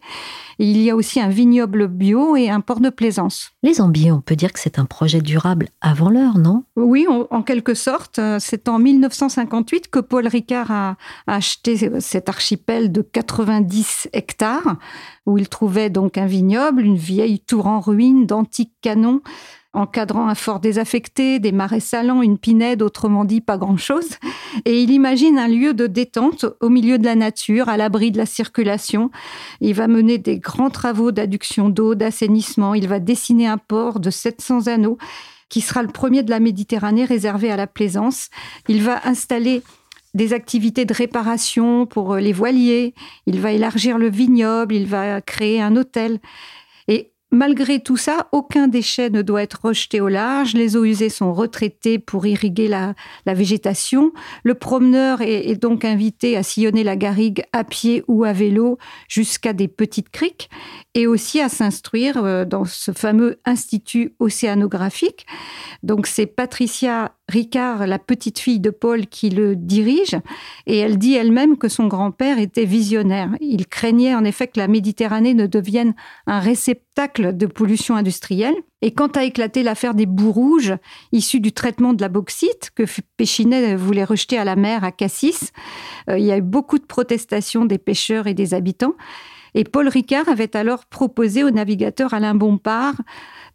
il 0.59 0.81
y 0.81 0.89
a 0.89 0.95
aussi 0.95 1.19
un 1.19 1.29
vignoble 1.29 1.87
bio 1.87 2.35
et 2.35 2.49
un 2.49 2.61
port 2.61 2.79
de 2.79 2.89
plaisance. 2.89 3.51
Les 3.63 3.79
Ambiers, 3.79 4.11
on 4.11 4.21
peut 4.21 4.35
dire 4.35 4.51
que 4.51 4.59
c'est 4.59 4.79
un 4.79 4.85
projet 4.85 5.21
durable 5.21 5.69
avant 5.81 6.09
l'heure, 6.09 6.37
non? 6.37 6.63
Oui, 6.75 7.05
en 7.07 7.43
quelque 7.43 7.73
sorte. 7.73 8.06
C'est 8.39 8.67
en 8.67 8.79
1958 8.79 9.89
que 9.89 9.99
Paul 9.99 10.27
Ricard 10.27 10.71
a 10.71 10.95
acheté 11.27 11.91
cet 11.99 12.29
archipel 12.29 12.91
de 12.91 13.01
90 13.01 14.09
hectares, 14.13 14.77
où 15.25 15.37
il 15.37 15.49
trouvait 15.49 15.89
donc 15.89 16.17
un 16.17 16.25
vignoble, 16.25 16.81
une 16.81 16.97
vieille 16.97 17.39
tour 17.39 17.67
en 17.67 17.79
ruine, 17.79 18.25
d'antiques 18.25 18.73
canons, 18.81 19.21
encadrant 19.73 20.27
un 20.27 20.35
fort 20.35 20.59
désaffecté, 20.59 21.39
des 21.39 21.51
marais 21.51 21.79
salants, 21.79 22.21
une 22.21 22.37
pinède, 22.37 22.81
autrement 22.81 23.25
dit 23.25 23.41
pas 23.41 23.57
grand-chose. 23.57 24.17
Et 24.65 24.81
il 24.81 24.89
imagine 24.89 25.37
un 25.37 25.47
lieu 25.47 25.73
de 25.73 25.87
détente 25.87 26.45
au 26.61 26.69
milieu 26.69 26.97
de 26.97 27.05
la 27.05 27.15
nature, 27.15 27.69
à 27.69 27.77
l'abri 27.77 28.11
de 28.11 28.17
la 28.17 28.25
circulation. 28.25 29.11
Il 29.61 29.73
va 29.75 29.87
mener 29.87 30.17
des 30.17 30.39
grands 30.39 30.69
travaux 30.69 31.11
d'adduction 31.11 31.69
d'eau, 31.69 31.95
d'assainissement. 31.95 32.73
Il 32.73 32.87
va 32.87 32.99
dessiner 32.99 33.47
un 33.47 33.57
port 33.57 33.99
de 33.99 34.09
700 34.09 34.67
anneaux 34.67 34.97
qui 35.49 35.61
sera 35.61 35.81
le 35.81 35.89
premier 35.89 36.23
de 36.23 36.29
la 36.29 36.39
Méditerranée 36.39 37.05
réservé 37.05 37.51
à 37.51 37.57
la 37.57 37.67
plaisance. 37.67 38.29
Il 38.67 38.81
va 38.83 39.07
installer 39.07 39.63
des 40.13 40.33
activités 40.33 40.85
de 40.85 40.93
réparation 40.93 41.85
pour 41.85 42.15
les 42.15 42.33
voiliers, 42.33 42.93
il 43.27 43.39
va 43.39 43.51
élargir 43.51 43.97
le 43.97 44.09
vignoble, 44.09 44.73
il 44.73 44.87
va 44.87 45.21
créer 45.21 45.61
un 45.61 45.75
hôtel. 45.75 46.19
Malgré 47.37 47.79
tout 47.79 47.97
ça, 47.97 48.29
aucun 48.31 48.67
déchet 48.67 49.11
ne 49.11 49.21
doit 49.21 49.43
être 49.43 49.59
rejeté 49.65 50.01
au 50.01 50.07
large. 50.07 50.55
Les 50.55 50.75
eaux 50.75 50.83
usées 50.83 51.09
sont 51.09 51.33
retraitées 51.33 51.99
pour 51.99 52.25
irriguer 52.25 52.67
la, 52.67 52.95
végétation. 53.27 54.11
Le 54.43 54.55
promeneur 54.55 55.21
est, 55.21 55.53
donc 55.53 55.85
invité 55.85 56.35
à 56.35 56.41
sillonner 56.41 56.83
la 56.83 56.95
garrigue 56.95 57.43
à 57.53 57.63
pied 57.63 58.03
ou 58.07 58.23
à 58.23 58.33
vélo 58.33 58.79
jusqu'à 59.07 59.53
des 59.53 59.67
petites 59.67 60.09
criques 60.09 60.49
et 60.95 61.05
aussi 61.05 61.39
à 61.39 61.47
s'instruire 61.47 62.17
euh, 62.17 62.43
dans 62.43 62.65
ce 62.65 62.91
fameux 62.91 63.39
institut 63.45 64.15
océanographique. 64.17 65.27
Donc 65.83 66.07
c'est 66.07 66.25
Patricia 66.25 67.11
Ricard, 67.29 67.85
la 67.85 67.99
petite 67.99 68.39
fille 68.39 68.59
de 68.59 68.69
Paul, 68.71 69.05
qui 69.05 69.29
le 69.29 69.55
dirige, 69.55 70.15
et 70.65 70.77
elle 70.77 70.97
dit 70.97 71.13
elle-même 71.13 71.57
que 71.57 71.67
son 71.67 71.85
grand-père 71.85 72.39
était 72.39 72.65
visionnaire. 72.65 73.29
Il 73.41 73.67
craignait 73.67 74.15
en 74.15 74.23
effet 74.23 74.47
que 74.47 74.59
la 74.59 74.67
Méditerranée 74.67 75.33
ne 75.33 75.45
devienne 75.45 75.93
un 76.25 76.39
de 76.97 77.45
pollution 77.45 77.95
industrielle. 77.95 78.55
Et 78.81 78.91
quand 78.91 79.17
a 79.17 79.23
éclaté 79.23 79.63
l'affaire 79.63 79.93
des 79.93 80.05
bouts 80.05 80.31
rouges, 80.31 80.73
issus 81.11 81.39
du 81.39 81.51
traitement 81.51 81.93
de 81.93 82.01
la 82.01 82.09
bauxite, 82.09 82.71
que 82.75 82.83
Péchinet 83.17 83.75
voulait 83.75 84.03
rejeter 84.03 84.37
à 84.37 84.43
la 84.43 84.55
mer 84.55 84.83
à 84.83 84.91
Cassis, 84.91 85.51
euh, 86.09 86.17
il 86.17 86.25
y 86.25 86.31
a 86.31 86.37
eu 86.37 86.41
beaucoup 86.41 86.79
de 86.79 86.85
protestations 86.85 87.65
des 87.65 87.77
pêcheurs 87.77 88.27
et 88.27 88.33
des 88.33 88.53
habitants. 88.53 88.95
Et 89.53 89.63
Paul 89.63 89.87
Ricard 89.87 90.27
avait 90.27 90.55
alors 90.55 90.85
proposé 90.85 91.43
au 91.43 91.51
navigateur 91.51 92.13
Alain 92.13 92.35
Bompard 92.35 92.95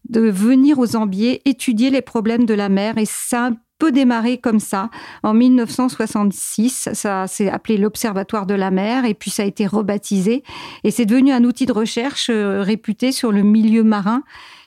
de 0.08 0.20
venir 0.20 0.78
aux 0.78 0.96
Ambiers 0.96 1.42
étudier 1.44 1.90
les 1.90 2.02
problèmes 2.02 2.46
de 2.46 2.54
la 2.54 2.68
mer. 2.68 2.96
Et 2.98 3.06
ça 3.06 3.50
a 3.82 3.86
un 3.86 3.88
peu 3.88 3.92
démarré 3.92 4.38
comme 4.38 4.60
ça. 4.60 4.90
En 5.22 5.34
1966, 5.34 6.90
ça 6.92 7.26
s'est 7.26 7.48
appelé 7.48 7.78
l'Observatoire 7.78 8.46
de 8.46 8.54
la 8.54 8.70
mer 8.70 9.04
et 9.04 9.14
puis 9.14 9.30
ça 9.30 9.42
a 9.42 9.46
été 9.46 9.66
rebaptisé. 9.66 10.42
Et 10.84 10.90
c'est 10.90 11.06
devenu 11.06 11.32
un 11.32 11.44
outil 11.44 11.66
de 11.66 11.72
recherche 11.72 12.28
euh, 12.30 12.62
réputé 12.62 13.12
sur 13.12 13.32
le 13.32 13.42
milieu 13.42 13.82
marin 13.82 14.22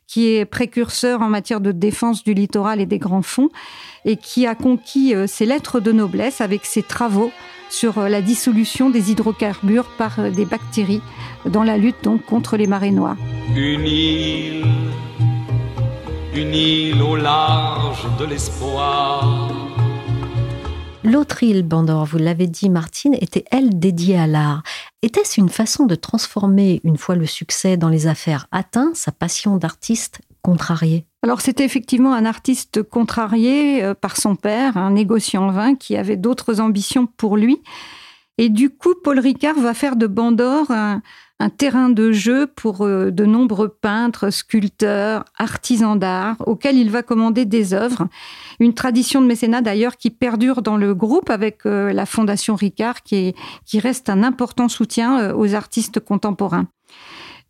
qui 0.08 0.36
est 0.36 0.46
précurseur 0.46 1.22
en 1.22 1.30
matière 1.30 1.62
de 1.62 1.72
défense 1.72 2.24
du 2.24 2.34
littoral 2.34 2.80
et 2.80 2.86
des 2.86 3.00
grands 3.00 3.24
fonds, 3.24 3.50
et 4.06 4.18
qui 4.18 4.46
a 4.46 4.54
conquis 4.54 5.16
euh, 5.16 5.26
ses 5.26 5.48
lettres 5.48 5.80
de 5.80 5.92
noblesse 5.92 6.42
avec 6.42 6.66
ses 6.66 6.84
travaux 6.84 7.32
sur 7.70 7.98
euh, 7.98 8.10
la 8.10 8.22
dissolution 8.22 8.92
des 8.92 9.12
hydrocarbures 9.12 9.90
par 9.98 10.32
des 10.32 10.46
bactéries 10.46 11.02
dans 11.46 11.64
la 11.64 11.78
lutte 11.78 12.04
donc 12.04 12.24
contre 12.26 12.56
les 12.58 12.68
marées 12.68 12.92
noires. 12.92 13.18
Une 13.56 13.88
île 13.88 14.66
une 16.38 16.54
île 16.54 17.02
au 17.02 17.16
large 17.16 18.06
de 18.20 18.26
l'espoir. 18.26 19.50
L'autre 21.04 21.44
île, 21.44 21.64
Bandor, 21.64 22.06
vous 22.06 22.18
l'avez 22.18 22.48
dit, 22.48 22.70
Martine, 22.70 23.16
était 23.22 23.46
elle 23.52 23.80
dédiée 23.80 24.18
à 24.18 24.28
l'art. 24.28 24.64
Était-ce 25.02 25.40
une 25.40 25.50
façon 25.50 25.86
de 25.86 25.96
transformer, 25.96 26.82
une 26.84 26.98
fois 26.98 27.16
le 27.16 27.26
succès 27.26 27.78
dans 27.78 27.90
les 27.90 28.08
affaires 28.08 28.48
atteint, 28.52 28.92
sa 28.94 29.12
passion 29.12 29.58
d'artiste 29.58 30.20
contrarié 30.42 31.06
alors 31.24 31.42
c'était 31.42 31.66
effectivement 31.66 32.14
un 32.14 32.24
artiste 32.24 32.84
contrarié 32.84 33.84
euh, 33.84 33.96
par 33.96 34.16
son 34.16 34.36
père, 34.36 34.78
un 34.78 34.92
négociant 34.92 35.50
vin 35.50 35.74
qui 35.74 35.98
avait 35.98 36.18
d'autres 36.18 36.62
ambitions 36.62 37.08
pour 37.08 37.36
lui. 37.36 37.64
Et 38.38 38.50
du 38.50 38.70
coup, 38.70 38.94
Paul 39.04 39.18
Ricard 39.18 39.56
va 39.56 39.74
faire 39.74 39.96
de 39.96 40.06
Bandor 40.06 40.70
un, 40.70 41.02
un 41.40 41.50
terrain 41.50 41.90
de 41.90 42.12
jeu 42.12 42.48
pour 42.48 42.82
euh, 42.86 43.12
de 43.12 43.26
nombreux 43.26 43.70
peintres, 43.70 44.30
sculpteurs, 44.30 45.26
artisans 45.38 46.00
d'art, 46.00 46.38
auxquels 46.46 46.78
il 46.78 46.90
va 46.90 47.04
commander 47.04 47.46
des 47.46 47.74
œuvres. 47.74 48.08
Une 48.60 48.74
tradition 48.74 49.22
de 49.22 49.28
mécénat 49.28 49.62
d'ailleurs 49.62 49.98
qui 49.98 50.10
perdure 50.10 50.62
dans 50.62 50.78
le 50.78 50.96
groupe 50.96 51.30
avec 51.30 51.66
euh, 51.66 51.92
la 51.92 52.06
Fondation 52.06 52.56
Ricard, 52.56 53.04
qui, 53.04 53.36
qui 53.66 53.80
reste 53.80 54.10
un 54.10 54.24
important 54.24 54.70
soutien 54.70 55.20
euh, 55.20 55.34
aux 55.36 55.56
artistes 55.56 56.00
contemporains. 56.00 56.68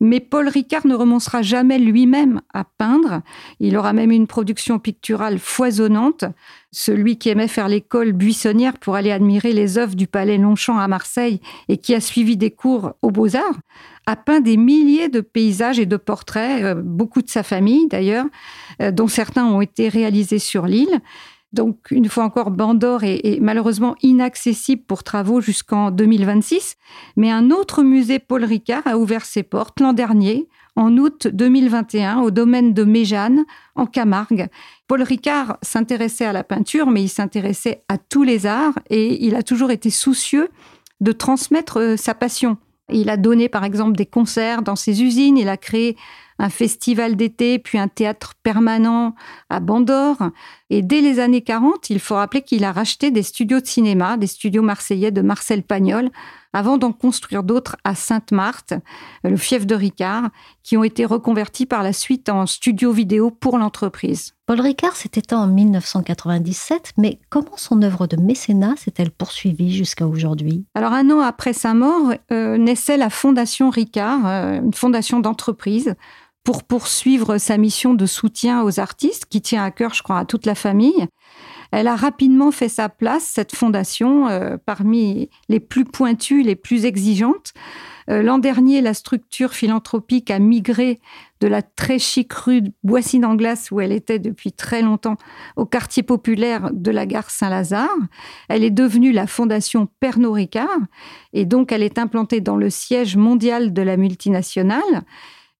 Mais 0.01 0.19
Paul 0.19 0.49
Ricard 0.49 0.85
ne 0.85 0.95
renoncera 0.95 1.41
jamais 1.41 1.79
lui-même 1.79 2.41
à 2.53 2.65
peindre. 2.65 3.21
Il 3.59 3.77
aura 3.77 3.93
même 3.93 4.11
une 4.11 4.27
production 4.27 4.77
picturale 4.77 5.39
foisonnante. 5.39 6.25
Celui 6.71 7.17
qui 7.17 7.29
aimait 7.29 7.47
faire 7.47 7.69
l'école 7.69 8.11
buissonnière 8.11 8.77
pour 8.77 8.95
aller 8.95 9.11
admirer 9.11 9.53
les 9.53 9.77
œuvres 9.77 9.95
du 9.95 10.07
Palais 10.07 10.37
Longchamp 10.37 10.77
à 10.77 10.87
Marseille 10.87 11.39
et 11.69 11.77
qui 11.77 11.95
a 11.95 12.01
suivi 12.01 12.35
des 12.35 12.51
cours 12.51 12.93
aux 13.01 13.11
Beaux-Arts, 13.11 13.59
a 14.05 14.15
peint 14.15 14.41
des 14.41 14.57
milliers 14.57 15.09
de 15.09 15.21
paysages 15.21 15.79
et 15.79 15.85
de 15.85 15.97
portraits, 15.97 16.63
euh, 16.63 16.75
beaucoup 16.75 17.21
de 17.21 17.29
sa 17.29 17.43
famille 17.43 17.87
d'ailleurs, 17.87 18.25
euh, 18.81 18.91
dont 18.91 19.07
certains 19.07 19.45
ont 19.45 19.61
été 19.61 19.89
réalisés 19.89 20.39
sur 20.39 20.65
l'île. 20.65 21.01
Donc, 21.55 21.87
une 21.89 22.09
fois 22.09 22.25
encore, 22.25 22.51
Bandor 22.51 23.05
est, 23.05 23.39
malheureusement 23.41 23.95
inaccessible 24.03 24.83
pour 24.85 25.03
travaux 25.03 25.39
jusqu'en 25.39 25.89
2026. 25.89 26.75
Mais 27.15 27.31
un 27.31 27.49
autre 27.49 27.81
musée 27.81 28.19
Paul 28.19 28.43
Ricard 28.43 28.85
a 28.85 28.97
ouvert 28.97 29.23
ses 29.25 29.41
portes 29.41 29.79
l'an 29.79 29.93
dernier, 29.93 30.49
en 30.75 30.97
août 30.97 31.29
2021, 31.31 32.19
au 32.19 32.29
domaine 32.29 32.73
de 32.73 32.83
Méjane, 32.83 33.45
en 33.75 33.85
Camargue. 33.85 34.49
Paul 34.87 35.01
Ricard 35.01 35.57
s'intéressait 35.61 36.25
à 36.25 36.33
la 36.33 36.43
peinture, 36.43 36.87
mais 36.87 37.03
il 37.03 37.09
s'intéressait 37.09 37.83
à 37.87 37.97
tous 37.97 38.23
les 38.23 38.45
arts 38.45 38.77
et 38.89 39.25
il 39.25 39.35
a 39.35 39.41
toujours 39.41 39.71
été 39.71 39.89
soucieux 39.89 40.49
de 40.99 41.13
transmettre 41.13 41.79
euh, 41.79 41.95
sa 41.95 42.13
passion. 42.13 42.57
Il 42.91 43.09
a 43.09 43.17
donné 43.17 43.47
par 43.47 43.63
exemple 43.63 43.95
des 43.95 44.05
concerts 44.05 44.61
dans 44.61 44.75
ses 44.75 45.01
usines, 45.01 45.37
il 45.37 45.49
a 45.49 45.57
créé 45.57 45.95
un 46.37 46.49
festival 46.49 47.15
d'été, 47.15 47.59
puis 47.59 47.77
un 47.77 47.87
théâtre 47.87 48.33
permanent 48.43 49.15
à 49.49 49.59
Bandor. 49.59 50.17
Et 50.71 50.81
dès 50.81 51.01
les 51.01 51.19
années 51.19 51.43
40, 51.43 51.91
il 51.91 51.99
faut 51.99 52.15
rappeler 52.15 52.41
qu'il 52.41 52.63
a 52.63 52.71
racheté 52.71 53.11
des 53.11 53.21
studios 53.21 53.59
de 53.59 53.67
cinéma, 53.67 54.17
des 54.17 54.27
studios 54.27 54.63
marseillais 54.63 55.11
de 55.11 55.21
Marcel 55.21 55.61
Pagnol, 55.61 56.09
avant 56.53 56.77
d'en 56.77 56.93
construire 56.93 57.43
d'autres 57.43 57.75
à 57.83 57.95
Sainte-Marthe, 57.95 58.73
le 59.23 59.35
fief 59.35 59.67
de 59.67 59.75
Ricard, 59.75 60.29
qui 60.63 60.77
ont 60.77 60.83
été 60.83 61.05
reconvertis 61.05 61.65
par 61.65 61.83
la 61.83 61.91
suite 61.91 62.29
en 62.29 62.45
studios 62.45 62.93
vidéo 62.93 63.29
pour 63.29 63.57
l'entreprise. 63.57 64.33
Paul 64.45 64.61
Ricard 64.61 64.95
s'est 64.95 65.11
éteint 65.15 65.39
en 65.39 65.47
1997, 65.47 66.93
mais 66.97 67.19
comment 67.29 67.57
son 67.57 67.81
œuvre 67.81 68.07
de 68.07 68.15
mécénat 68.15 68.75
s'est-elle 68.77 69.11
poursuivie 69.11 69.75
jusqu'à 69.75 70.07
aujourd'hui? 70.07 70.63
Alors 70.75 70.93
un 70.93 71.09
an 71.09 71.19
après 71.19 71.51
sa 71.51 71.73
mort, 71.73 72.13
euh, 72.31 72.57
naissait 72.57 72.97
la 72.97 73.09
Fondation 73.09 73.69
Ricard, 73.69 74.25
euh, 74.25 74.61
une 74.61 74.73
fondation 74.73 75.19
d'entreprise 75.19 75.95
pour 76.45 76.63
poursuivre 76.63 77.39
sa 77.39 77.57
mission 77.57 77.95
de 77.95 78.05
soutien 78.05 78.63
aux 78.63 78.79
artistes, 78.79 79.25
qui 79.25 79.41
tient 79.41 79.63
à 79.63 79.71
cœur, 79.71 79.93
je 79.93 80.03
crois, 80.03 80.19
à 80.19 80.25
toute 80.25 80.45
la 80.45 80.55
famille. 80.55 81.07
Elle 81.71 81.87
a 81.87 81.95
rapidement 81.95 82.51
fait 82.51 82.69
sa 82.69 82.87
place, 82.87 83.23
cette 83.23 83.53
fondation, 83.53 84.27
euh, 84.29 84.55
parmi 84.63 85.29
les 85.49 85.59
plus 85.59 85.85
pointues, 85.85 86.43
les 86.43 86.55
plus 86.55 86.85
exigeantes. 86.85 87.53
Euh, 88.11 88.21
l'an 88.21 88.37
dernier, 88.37 88.81
la 88.81 88.93
structure 88.93 89.53
philanthropique 89.53 90.29
a 90.29 90.37
migré 90.37 90.99
de 91.41 91.47
la 91.47 91.63
très 91.63 91.97
chic 91.97 92.31
rue 92.31 92.61
Boissy 92.83 93.19
d'Anglas, 93.19 93.69
où 93.71 93.81
elle 93.81 93.91
était 93.91 94.19
depuis 94.19 94.51
très 94.51 94.83
longtemps, 94.83 95.17
au 95.55 95.65
quartier 95.65 96.03
populaire 96.03 96.69
de 96.71 96.91
la 96.91 97.07
gare 97.07 97.31
Saint-Lazare. 97.31 97.89
Elle 98.49 98.63
est 98.63 98.69
devenue 98.69 99.11
la 99.11 99.25
fondation 99.25 99.87
Pernod 99.99 100.33
Ricard, 100.33 100.79
et 101.33 101.45
donc 101.45 101.71
elle 101.71 101.83
est 101.83 101.97
implantée 101.97 102.39
dans 102.39 102.55
le 102.55 102.69
siège 102.69 103.17
mondial 103.17 103.73
de 103.73 103.81
la 103.81 103.97
multinationale. 103.97 105.03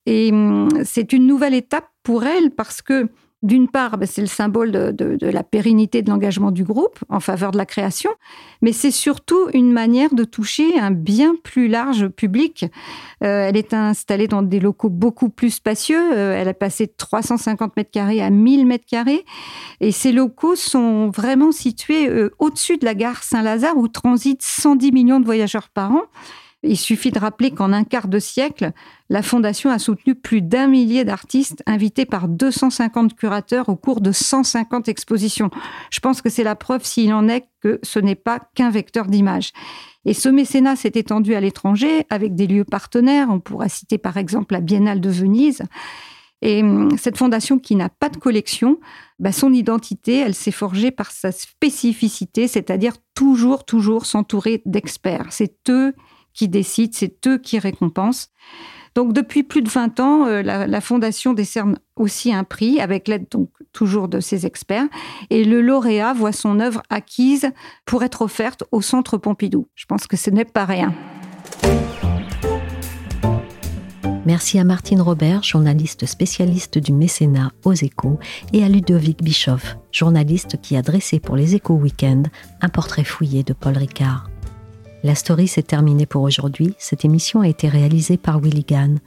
Et 0.05 0.31
hum, 0.31 0.69
c'est 0.83 1.13
une 1.13 1.27
nouvelle 1.27 1.53
étape 1.53 1.89
pour 2.03 2.23
elle 2.25 2.51
parce 2.51 2.81
que 2.81 3.09
d'une 3.45 3.67
part, 3.67 3.97
ben, 3.97 4.07
c'est 4.07 4.21
le 4.21 4.27
symbole 4.27 4.71
de, 4.71 5.17
la 5.21 5.43
pérennité 5.43 6.01
de 6.01 6.09
l'engagement 6.09 6.49
du 6.49 6.63
groupe 6.63 6.97
en 7.09 7.19
faveur 7.19 7.51
de 7.51 7.57
la 7.57 7.67
création, 7.67 8.09
mais 8.63 8.73
c'est 8.73 8.91
surtout 8.91 9.49
une 9.53 9.71
manière 9.71 10.15
de 10.15 10.23
toucher 10.23 10.79
un 10.79 10.89
bien 10.89 11.35
plus 11.43 11.67
large 11.67 12.07
public. 12.07 12.65
Euh, 13.23 13.47
elle 13.47 13.55
est 13.55 13.73
installée 13.73 14.27
dans 14.27 14.41
des 14.41 14.59
locaux 14.59 14.89
beaucoup 14.89 15.29
plus 15.29 15.51
spacieux. 15.51 16.11
Euh, 16.13 16.35
elle 16.35 16.47
a 16.47 16.55
passé 16.55 16.87
de 16.87 16.93
350 16.97 17.77
mètres 17.77 17.91
carrés 17.91 18.21
à 18.21 18.31
1000 18.31 18.65
mètres 18.65 18.87
carrés. 18.87 19.23
Et 19.79 19.91
ces 19.91 20.11
locaux 20.11 20.55
sont 20.55 21.09
vraiment 21.09 21.51
situés 21.51 22.09
euh, 22.09 22.31
au-dessus 22.39 22.77
de 22.77 22.85
la 22.85 22.95
gare 22.95 23.21
Saint-Lazare 23.21 23.77
où 23.77 23.87
transitent 23.87 24.41
110 24.41 24.91
millions 24.91 25.19
de 25.19 25.25
voyageurs 25.25 25.69
par 25.69 25.91
an. 25.91 26.01
Il 26.67 26.77
suffit 26.77 27.11
de 27.11 27.19
rappeler 27.19 27.51
qu'en 27.51 27.71
un 27.71 27.83
quart 27.83 28.07
de 28.07 28.17
siècle, 28.17 28.71
la 29.09 29.21
Fondation 29.21 29.69
a 29.69 29.77
soutenu 29.77 30.15
plus 30.15 30.41
d'un 30.41 30.67
millier 30.67 31.05
d'artistes 31.05 31.61
invités 31.67 32.05
par 32.05 32.27
250 32.27 33.15
curateurs 33.15 33.69
au 33.69 33.75
cours 33.75 34.01
de 34.01 34.11
150 34.11 34.87
expositions. 34.87 35.51
Je 35.91 35.99
pense 35.99 36.21
que 36.21 36.29
c'est 36.29 36.43
la 36.43 36.55
preuve, 36.55 36.83
s'il 36.83 37.13
en 37.13 37.27
est, 37.27 37.45
que 37.61 37.79
ce 37.83 37.99
n'est 37.99 38.15
pas 38.15 38.39
qu'un 38.55 38.71
vecteur 38.71 39.05
d'image. 39.05 39.51
Et 40.05 40.13
ce 40.13 40.29
mécénat 40.29 40.75
s'est 40.75 40.91
étendu 40.95 41.35
à 41.35 41.39
l'étranger 41.39 42.05
avec 42.09 42.35
des 42.35 42.47
lieux 42.47 42.65
partenaires. 42.65 43.27
On 43.29 43.39
pourra 43.39 43.69
citer 43.69 43.97
par 43.97 44.17
exemple 44.17 44.53
la 44.53 44.61
Biennale 44.61 45.01
de 45.01 45.09
Venise. 45.09 45.63
Et 46.41 46.61
hum, 46.61 46.97
cette 46.97 47.17
fondation 47.17 47.59
qui 47.59 47.75
n'a 47.75 47.89
pas 47.89 48.09
de 48.09 48.17
collection, 48.17 48.79
bah, 49.19 49.31
son 49.31 49.53
identité, 49.53 50.19
elle 50.19 50.35
s'est 50.35 50.51
forgée 50.51 50.91
par 50.91 51.11
sa 51.11 51.31
spécificité, 51.31 52.47
c'est-à-dire 52.47 52.93
toujours, 53.13 53.65
toujours 53.65 54.05
s'entourer 54.05 54.61
d'experts. 54.65 55.27
C'est 55.29 55.69
eux 55.69 55.93
qui 56.35 56.47
décident, 56.47 56.93
c'est 56.93 57.25
eux 57.27 57.39
qui 57.39 57.57
récompensent. 57.57 58.29
Donc 58.93 59.11
depuis 59.11 59.43
plus 59.43 59.61
de 59.61 59.69
20 59.69 59.99
ans, 59.99 60.25
euh, 60.25 60.41
la, 60.41 60.81
Fondation 60.81 61.33
décerne 61.33 61.77
aussi 61.97 62.33
un 62.33 62.45
prix 62.45 62.79
avec 62.79 63.09
l'aide 63.09 63.25
donc 63.29 63.49
toujours 63.73 64.07
de 64.07 64.21
ses 64.21 64.45
experts 64.45 64.87
et 65.29 65.43
le 65.43 65.61
lauréat 65.61 66.13
voit 66.13 66.31
son 66.31 66.61
œuvre 66.61 66.81
acquise 66.89 67.49
pour 67.85 68.03
être 68.03 68.21
offerte 68.21 68.63
au 68.71 68.81
Centre 68.81 69.17
Pompidou. 69.17 69.67
Je 69.75 69.85
pense 69.85 70.07
que 70.07 70.15
ce 70.15 70.29
n'est 70.29 70.45
pas 70.45 70.63
rien. 70.63 70.93
Merci 74.25 74.57
à 74.57 74.63
Martine 74.63 75.01
Robert, 75.01 75.43
journaliste 75.43 76.07
spécialiste 76.07 76.79
du 76.79 76.93
mécénat 76.93 77.51
aux 77.63 77.73
échos, 77.73 78.17
et 78.53 78.63
à 78.63 78.69
Ludovic 78.69 79.21
Bischoff, 79.21 79.77
journaliste 79.91 80.59
qui 80.61 80.75
a 80.77 80.81
dressé 80.81 81.19
pour 81.19 81.35
les 81.35 81.53
échos 81.53 81.75
week-end 81.75 82.23
un 82.61 82.69
portrait 82.69 83.03
fouillé 83.03 83.43
de 83.43 83.53
Paul 83.53 83.77
Ricard. 83.77 84.27
La 85.05 85.13
story 85.13 85.47
s'est 85.47 85.61
terminée 85.61 86.07
pour 86.07 86.23
aujourd'hui. 86.23 86.73
Cette 86.79 87.05
émission 87.05 87.41
a 87.41 87.47
été 87.47 87.69
réalisée 87.69 88.17
par 88.17 88.39
Willy 88.39 88.63
Gann. 88.63 88.97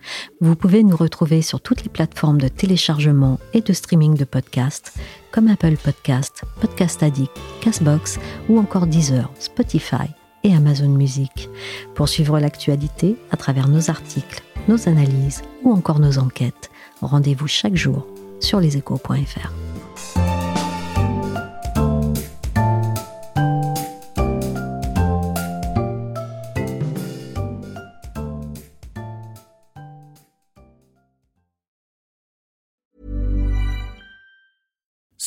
Vous 0.40 0.54
pouvez 0.54 0.84
nous 0.84 0.96
retrouver 0.96 1.42
sur 1.42 1.60
toutes 1.60 1.82
les 1.82 1.88
plateformes 1.88 2.40
de 2.40 2.46
téléchargement 2.46 3.40
et 3.52 3.62
de 3.62 3.72
streaming 3.72 4.14
de 4.14 4.24
podcasts, 4.24 4.92
comme 5.32 5.48
Apple 5.48 5.76
Podcast, 5.76 6.44
Podcast 6.60 7.02
Addict, 7.02 7.36
Castbox 7.60 8.20
ou 8.48 8.60
encore 8.60 8.86
Deezer, 8.86 9.28
Spotify 9.40 10.06
et 10.44 10.54
Amazon 10.54 10.90
Music. 10.90 11.50
Pour 11.96 12.08
suivre 12.08 12.38
l'actualité 12.38 13.16
à 13.32 13.36
travers 13.36 13.66
nos 13.66 13.90
articles, 13.90 14.44
nos 14.68 14.88
analyses 14.88 15.42
ou 15.64 15.72
encore 15.72 15.98
nos 15.98 16.18
enquêtes, 16.18 16.70
rendez-vous 17.02 17.48
chaque 17.48 17.74
jour 17.74 18.06
sur 18.38 18.60
leséchos.fr. 18.60 19.67